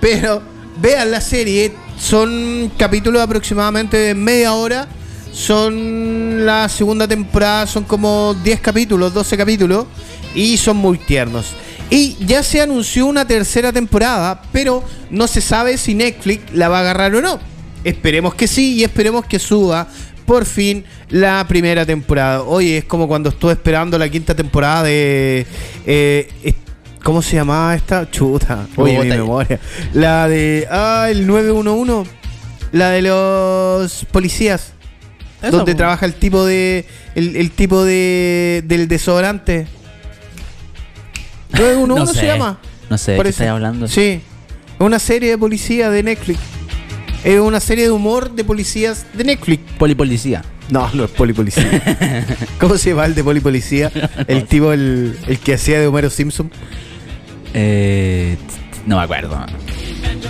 [0.00, 0.42] Pero
[0.82, 4.88] vean la serie, son capítulos aproximadamente de media hora.
[5.32, 9.86] Son la segunda temporada, son como 10 capítulos, 12 capítulos.
[10.34, 11.52] Y son muy tiernos.
[11.90, 16.78] Y ya se anunció una tercera temporada, pero no se sabe si Netflix la va
[16.78, 17.40] a agarrar o no.
[17.82, 19.88] Esperemos que sí y esperemos que suba
[20.26, 22.42] por fin la primera temporada.
[22.42, 25.46] Oye, es como cuando estuve esperando la quinta temporada de...
[25.86, 26.28] eh,
[27.08, 28.10] ¿Cómo se llamaba esta?
[28.10, 28.66] Chuta.
[28.76, 29.58] Oye, mi memoria.
[29.94, 30.68] La de...
[30.70, 32.10] Ah, el 911.
[32.72, 34.74] La de los policías.
[35.40, 35.78] Eso, donde po.
[35.78, 36.84] trabaja el tipo de...
[37.14, 38.62] El, el tipo de...
[38.66, 39.66] Del desodorante.
[41.52, 42.58] 911 No se llama.
[42.90, 43.88] No sé, ¿de qué estás hablando?
[43.88, 44.20] Sí.
[44.78, 46.40] Es una serie de policía de Netflix.
[47.24, 49.62] Es una serie de humor de policías de Netflix.
[49.78, 50.44] Polipolicía.
[50.68, 52.26] No, no es polipolicía.
[52.60, 53.90] ¿Cómo se llama el de polipolicía?
[54.28, 56.50] El tipo, el, el que hacía de Homero Simpson.
[57.54, 58.36] Eh,
[58.86, 59.46] no me acuerdo.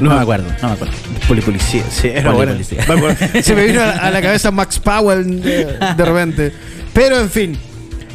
[0.00, 0.94] No, me acuerdo, no me acuerdo.
[1.26, 2.32] Polipolicía, sí, era.
[2.32, 2.84] Polipolicía.
[3.42, 5.64] Se me vino a la, cabeza Max Powell de,
[5.96, 6.52] de repente.
[6.92, 7.58] Pero en fin,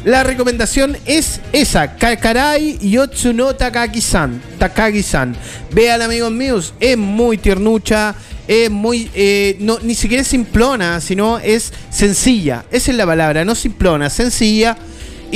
[0.04, 4.40] la recomendación es esa: Kakarai Yotsu no Takagi-san.
[4.58, 5.34] Takagi-san.
[5.72, 8.14] Vean, amigos míos, es muy tiernucha.
[8.46, 9.10] Es muy.
[9.14, 12.64] eh, no, ni siquiera es simplona, sino es sencilla.
[12.70, 14.76] Esa es la palabra, no simplona, sencilla.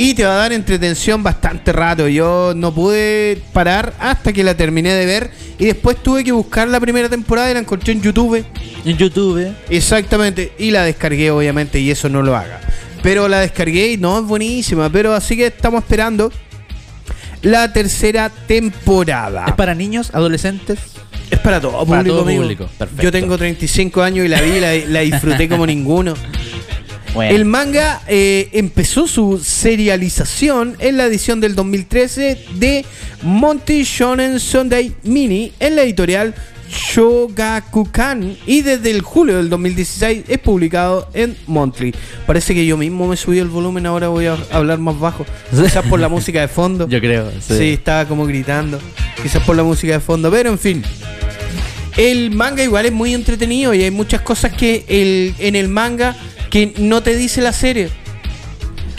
[0.01, 2.07] Y te va a dar entretención bastante rato.
[2.07, 5.29] Yo no pude parar hasta que la terminé de ver.
[5.57, 8.45] Y después tuve que buscar la primera temporada y la encontré en YouTube.
[8.85, 9.53] En YouTube.
[9.69, 10.53] Exactamente.
[10.57, 12.61] Y la descargué, obviamente, y eso no lo haga.
[13.03, 14.89] Pero la descargué y no es buenísima.
[14.89, 16.31] Pero así que estamos esperando
[17.41, 19.47] la tercera temporada.
[19.49, 20.79] ¿Es para niños, adolescentes?
[21.29, 23.03] Es para todo Para público, todo público, perfecto.
[23.03, 26.13] Yo tengo 35 años y la vi, la, la disfruté como ninguno.
[27.13, 27.35] Bueno.
[27.35, 32.85] El manga eh, empezó su serialización en la edición del 2013 de
[33.23, 36.35] Monty Shonen Sunday Mini en la editorial
[36.69, 41.93] Shogakukan y desde el julio del 2016 es publicado en Monthly.
[42.27, 45.25] Parece que yo mismo me subí el volumen, ahora voy a hablar más bajo.
[45.49, 46.87] Quizás por la música de fondo.
[46.87, 47.57] Yo creo, sí.
[47.57, 47.69] Sí.
[47.69, 48.79] estaba como gritando.
[49.21, 50.83] Quizás por la música de fondo, pero en fin.
[51.97, 56.15] El manga igual es muy entretenido y hay muchas cosas que el, en el manga
[56.49, 57.89] que no te dice la serie.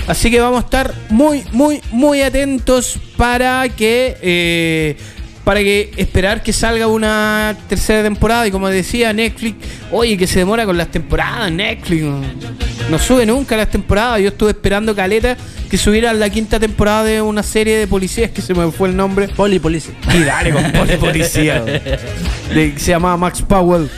[0.07, 4.97] Así que vamos a estar muy, muy, muy atentos para que eh,
[5.45, 9.57] para que esperar que salga una tercera temporada y como decía Netflix,
[9.91, 12.21] oye que se demora con las temporadas Netflix, no,
[12.91, 14.21] no sube nunca las temporadas.
[14.21, 15.37] Yo estuve esperando caleta
[15.71, 18.97] que subiera la quinta temporada de una serie de policías que se me fue el
[18.97, 19.29] nombre.
[19.29, 19.95] Polipolicía.
[20.13, 21.61] Y dale con poli policía.
[22.55, 23.89] De- se llamaba Max Powell.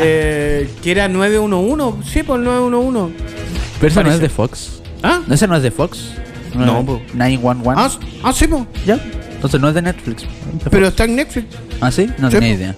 [0.00, 2.08] Eh, que era 911.
[2.12, 3.14] Sí, pues 911.
[3.80, 4.82] Pero esa no es de Fox.
[5.02, 5.20] ¿Ah?
[5.26, 6.10] ¿No, ¿Esa no es de Fox?
[6.54, 7.00] No, po.
[7.14, 7.70] 911.
[7.76, 7.90] Ah,
[8.24, 8.62] ah, sí, pues.
[8.84, 8.98] ¿Ya?
[9.46, 10.24] Entonces no es de Netflix.
[10.70, 11.46] Pero está en Netflix.
[11.80, 12.08] ¿Ah, sí?
[12.18, 12.76] No tenía idea.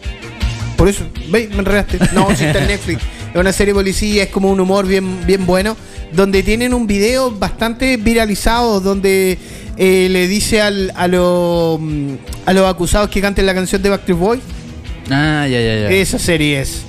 [0.76, 1.04] Por eso.
[1.30, 1.98] Ve, me enredaste.
[2.12, 3.02] No, sí está en Netflix.
[3.28, 5.76] Es una serie de policía, es como un humor bien, bien bueno.
[6.14, 8.80] Donde tienen un video bastante viralizado.
[8.80, 9.36] Donde
[9.76, 12.14] eh, le dice al, a, lo- mm,
[12.46, 14.40] a los acusados que canten la canción de Backstreet Boys.
[15.10, 15.90] Ah, ya, ya, ya.
[15.90, 16.82] Esa serie es.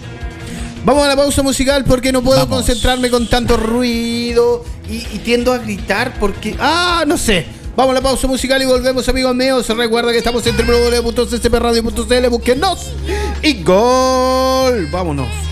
[0.86, 2.56] Vamos a la pausa musical porque no puedo Vamos.
[2.56, 6.56] concentrarme con tanto ruido y, y tiendo a gritar porque...
[6.58, 7.46] Ah, no sé.
[7.80, 9.70] Vamos a la pausa musical y volvemos, amigos míos.
[9.70, 12.28] Recuerda que estamos en www.ccpradio.cl.
[12.28, 12.92] Búsquenos
[13.42, 14.90] y gol.
[14.92, 15.49] Vámonos.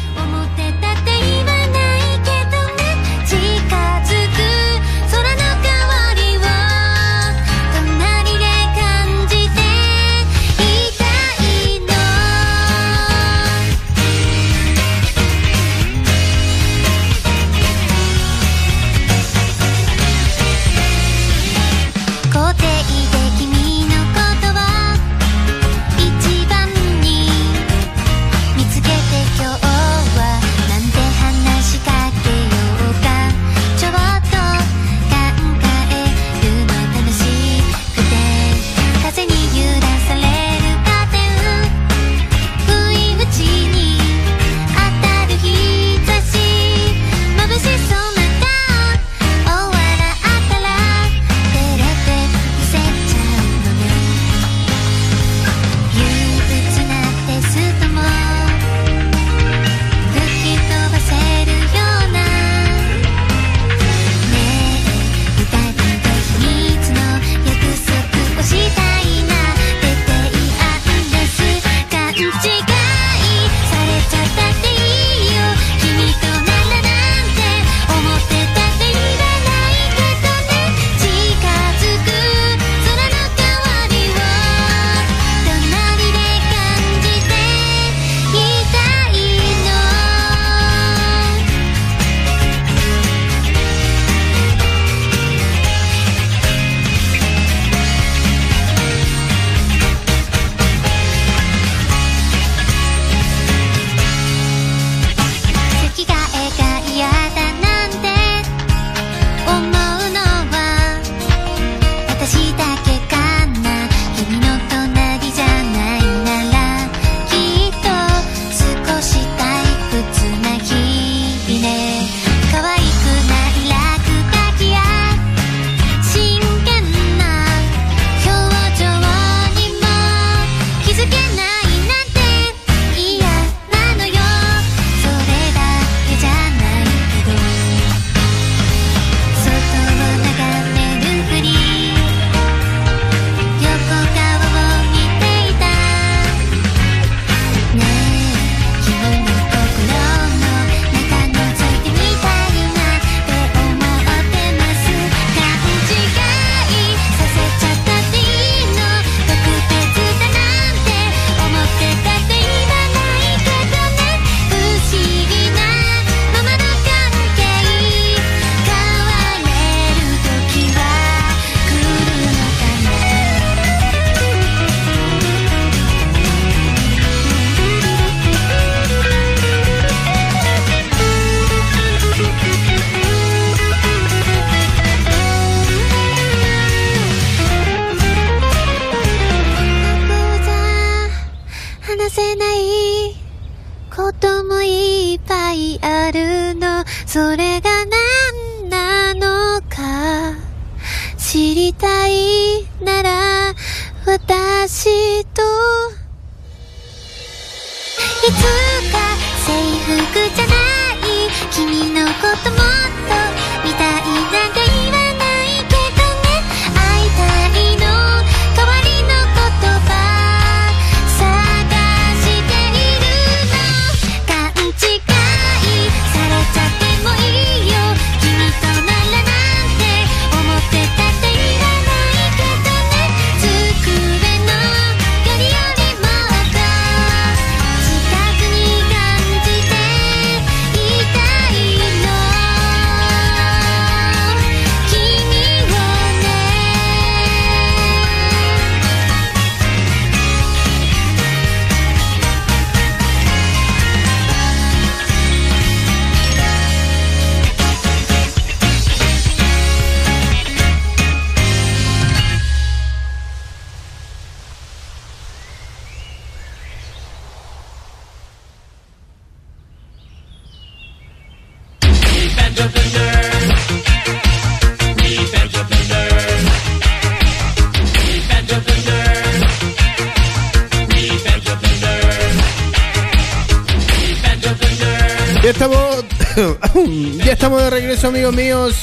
[288.07, 288.75] Amigos míos.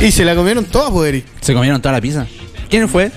[0.00, 1.26] Y se la comieron todas, pues, Eric.
[1.40, 2.26] ¿Se comieron toda la pizza?
[2.68, 3.10] ¿Quién fue?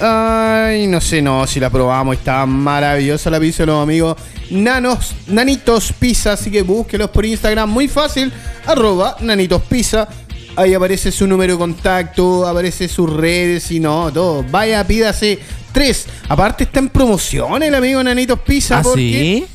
[0.00, 2.16] Ay, no sé, no, si la probamos.
[2.16, 4.16] Está maravillosa la pizza de los amigos
[4.50, 6.32] Nanos, Nanitos Pizza.
[6.32, 7.70] Así que búsquelos por Instagram.
[7.70, 8.32] Muy fácil.
[8.66, 10.08] Arroba Nanitos Pizza.
[10.56, 14.42] Ahí aparece su número de contacto, aparece sus redes y no, todo.
[14.50, 15.38] Vaya, pídase
[15.72, 16.06] tres.
[16.28, 18.78] Aparte está en promoción el amigo Nanitos Pizza.
[18.78, 19.46] ¿Ah, porque- Sí,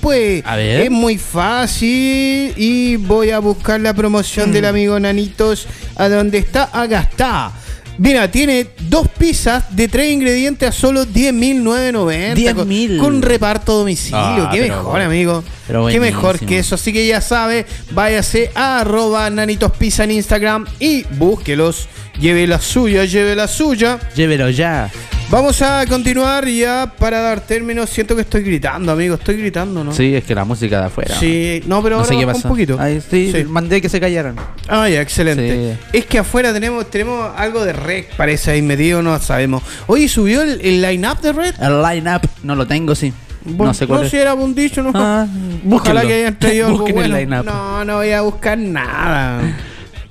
[0.00, 0.42] pues.
[0.46, 0.80] A ver.
[0.82, 2.52] Es muy fácil.
[2.56, 4.52] Y voy a buscar la promoción Mm.
[4.52, 5.66] del amigo Nanitos.
[5.96, 6.70] A donde está.
[6.72, 7.52] Acá está.
[7.98, 12.34] Mira, tiene dos pizzas de tres ingredientes a solo 10.990.
[12.34, 12.98] 10.000.
[12.98, 14.18] Con, con reparto a domicilio.
[14.20, 15.06] Ah, Qué mejor, bueno.
[15.06, 15.44] amigo.
[15.66, 16.74] Pero Qué mejor que eso.
[16.74, 21.88] Así que ya sabe, váyase a arroba Nanitos Pizza en Instagram y búsquelos.
[22.20, 23.98] Lleve la suya, lleve la suya.
[24.14, 24.90] Llévelo ya.
[25.28, 27.90] Vamos a continuar ya para dar términos.
[27.90, 29.16] Siento que estoy gritando, amigo.
[29.16, 29.92] Estoy gritando, ¿no?
[29.92, 31.16] Sí, es que la música de afuera.
[31.18, 32.76] Sí, no, pero No ahora sé qué un poquito.
[32.80, 33.44] Ahí sí, Sí.
[33.44, 34.36] mandé que se callaran.
[34.68, 35.74] Ah, ya, excelente.
[35.74, 35.88] Sí.
[35.98, 39.64] Es que afuera tenemos, tenemos algo de Red, parece ahí metido, no sabemos.
[39.88, 41.54] Oye, ¿subió el, el line-up de Red?
[41.60, 43.12] El line-up no lo tengo, sí.
[43.44, 44.10] no sé cuál no es.
[44.12, 44.92] si era un dicho, ¿no?
[44.94, 45.26] Ah,
[45.70, 47.42] Ojalá que hayan traído algo bueno.
[47.42, 49.40] No, no voy a buscar nada.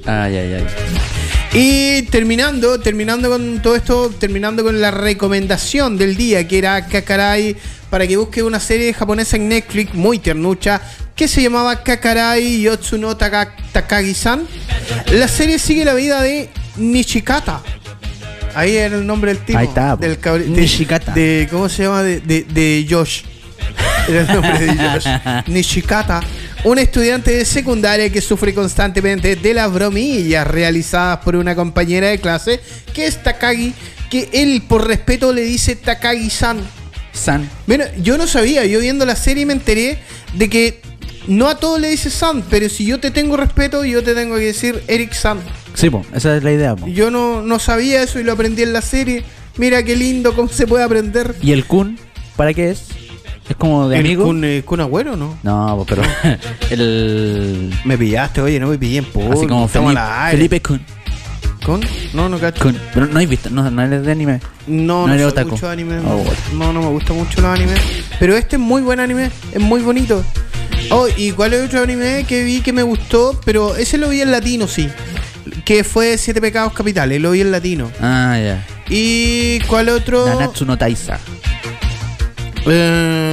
[0.05, 0.66] Ay, ay, ay.
[1.58, 7.56] Y terminando, terminando con todo esto, terminando con la recomendación del día, que era Kakarai,
[7.89, 10.82] para que busque una serie japonesa en Netflix muy ternucha,
[11.16, 14.45] que se llamaba Kakarai Yotsuno Taka- Takagi-san.
[15.14, 17.62] La serie sigue la vida de Nishikata.
[18.53, 19.58] Ahí era el nombre del tipo.
[19.58, 19.95] Ahí está.
[19.95, 21.14] Del de, Nishikata.
[21.14, 22.03] de- ¿Cómo se llama?
[22.03, 23.22] De, de, de Josh.
[24.10, 25.08] Era el nombre de Josh.
[25.47, 26.20] Nishikata.
[26.66, 32.18] Un estudiante de secundaria que sufre constantemente de las bromillas realizadas por una compañera de
[32.18, 32.59] clase
[32.91, 33.72] que es Takagi,
[34.09, 36.57] que él por respeto le dice Takagi-san.
[37.13, 37.47] San.
[37.68, 39.99] Bueno, yo no sabía, yo viendo la serie me enteré
[40.34, 40.82] de que
[41.28, 44.36] no a todos le dice San, pero si yo te tengo respeto, yo te tengo
[44.36, 45.38] que decir Eric San.
[45.76, 46.76] Sí, po, esa es la idea.
[46.76, 46.88] po.
[46.88, 49.24] Yo no, no sabía eso y lo aprendí en la serie.
[49.57, 51.36] Mira qué lindo cómo se puede aprender.
[51.43, 51.99] ¿Y el Kun?
[52.36, 52.86] ¿Para qué es?
[53.49, 54.25] ¿Es como de ¿El amigo?
[54.25, 55.37] Kun, eh, Kun Agüero, no?
[55.43, 56.01] No, po, pero
[56.71, 57.73] el...
[57.85, 59.33] Me pillaste, oye, no me pillé en público.
[59.33, 60.37] Así como Felipe, aire.
[60.37, 60.81] Felipe Kun.
[61.63, 61.81] ¿Con?
[62.13, 62.61] No, no cacho.
[62.63, 62.77] Kun.
[62.93, 64.39] Pero no has visto, no, no eres de anime.
[64.67, 65.97] No, No no, soy mucho anime.
[65.99, 66.31] Oh, bueno.
[66.53, 67.79] no, no me gusta mucho los animes.
[68.19, 70.23] Pero este es muy buen anime, es muy bonito.
[70.91, 73.39] Oh, ¿y cuál es otro anime que vi que me gustó?
[73.45, 74.89] Pero ese lo vi en latino, sí.
[75.63, 77.91] Que fue Siete Pecados Capitales, lo vi en latino.
[77.99, 78.65] Ah, ya.
[78.87, 80.27] ¿Y cuál otro?
[80.27, 81.19] Nanatsu no Taisa.
[82.67, 83.24] Eh,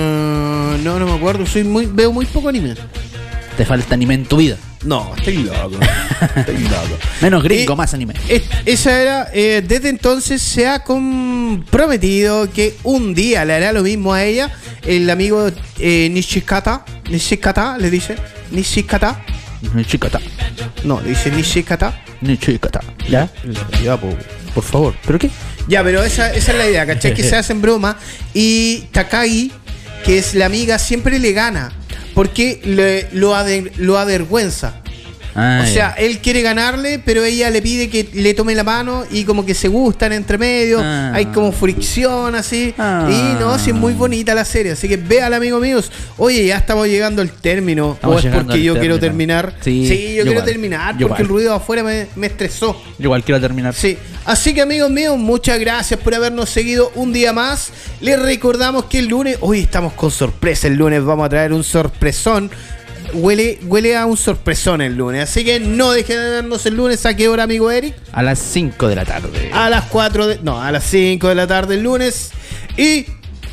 [0.83, 1.47] no, no me acuerdo.
[1.47, 2.75] Soy muy, veo muy poco anime.
[3.57, 4.57] Te falta anime en tu vida.
[4.85, 5.79] No, estoy loco.
[6.37, 6.99] estoy loco.
[7.21, 8.15] Menos gringo, Y- más anime.
[8.29, 13.83] Es- esa era, eh, desde entonces se ha comprometido que un día le hará lo
[13.83, 14.51] mismo a ella.
[14.85, 18.17] El amigo eh, Nishikata, Nishikata le dice,
[18.51, 19.21] Nishikata,
[19.75, 20.21] Ni chicata.
[20.85, 22.03] no, le dice Nishikata.
[22.21, 22.81] Ni chicata.
[23.09, 23.29] ¿Ya?
[23.85, 24.09] Ya, po,
[24.55, 24.95] por favor.
[25.07, 25.31] ¿Pero qué?
[25.69, 27.15] Ya, pero esa, esa es la idea, ¿cachai?
[27.15, 27.97] Que se hacen broma
[28.35, 29.53] y Takagi,
[30.05, 31.73] que es la amiga, siempre le gana
[32.15, 33.35] porque le- lo,
[33.77, 34.82] lo avergüenza.
[35.35, 39.05] Ah, o sea, él quiere ganarle, pero ella le pide que le tome la mano
[39.11, 40.81] y como que se gustan entre medio.
[40.81, 41.13] Ah.
[41.15, 42.75] Hay como fricción así.
[42.79, 43.09] Ah.
[43.11, 44.73] Y no, sí, es muy bonita la serie.
[44.73, 45.91] Así que véala, amigo míos.
[46.19, 47.99] Oye, ya estamos llegando al término.
[48.03, 49.55] O es porque yo quiero terminar.
[49.61, 50.45] Sí, yo, yo quiero igual.
[50.45, 52.81] terminar Yo porque el ruido afuera me, me estresó.
[52.99, 53.75] Yo igual quiero terminar.
[53.75, 57.73] Sí, así que amigos míos, muchas gracias por habernos seguido un día más.
[58.01, 61.65] Les recordamos que el lunes, hoy estamos con sorpresa, el lunes vamos a traer un
[61.65, 62.51] sorpresón.
[63.15, 67.05] Huele, huele a un sorpresón el lunes, así que no dejen de vernos el lunes.
[67.07, 67.95] ¿A qué hora, amigo Eric?
[68.13, 69.51] A las 5 de la tarde.
[69.53, 70.39] A las 4 de...
[70.43, 72.31] No, a las 5 de la tarde el lunes.
[72.77, 73.07] Y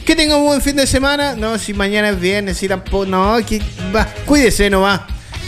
[0.05, 1.35] que tengan un buen fin de semana.
[1.35, 3.05] No, si mañana es viernes, si tampoco...
[3.05, 3.61] No, que
[3.95, 5.01] va, cuídese nomás.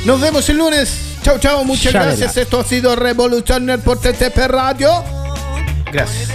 [0.05, 0.93] Nos vemos el lunes.
[1.23, 2.15] Chao, chao, muchas Chabela.
[2.15, 2.37] gracias.
[2.37, 5.03] Esto ha sido Revolution por TTP Radio.
[5.91, 6.29] Gracias.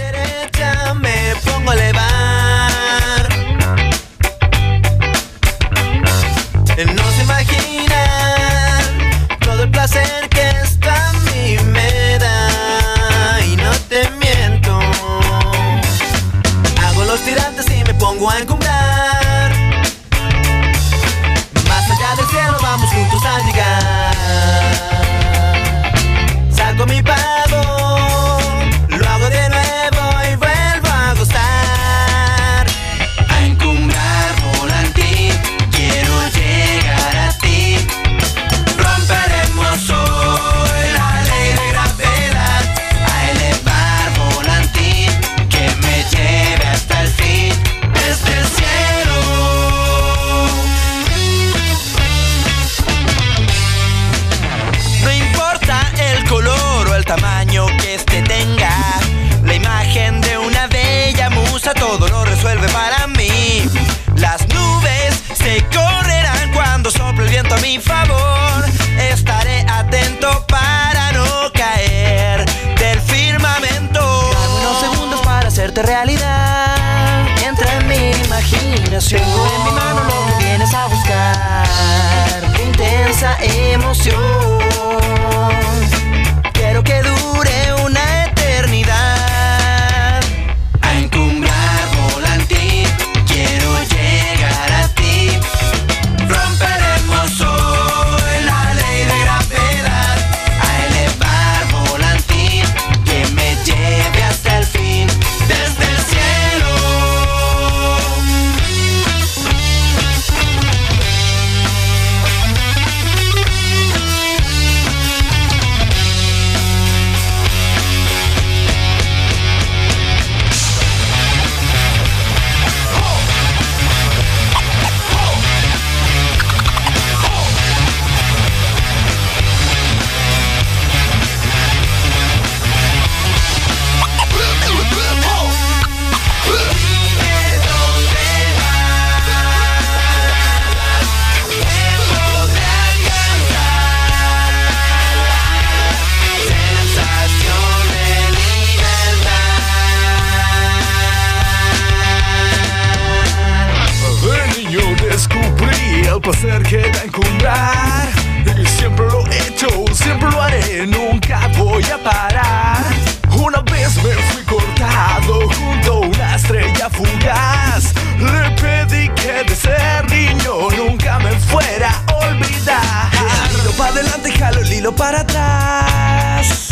[174.97, 176.69] Para atrás.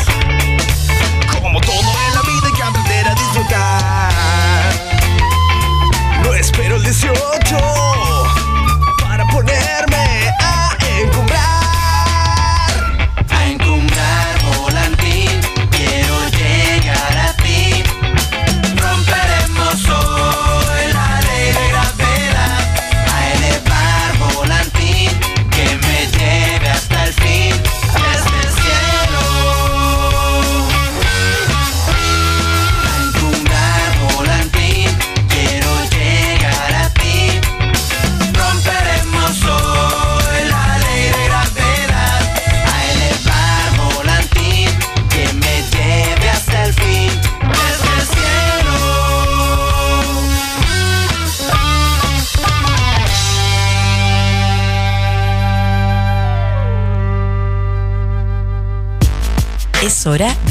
[1.41, 4.13] Como todo en la vida hay que aprender a disfrutar.
[6.23, 8.04] No espero el 18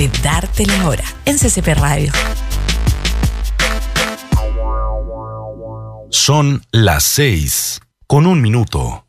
[0.08, 2.12] de darte la hora en CCP Radio.
[6.10, 9.03] Son las 6 con un minuto.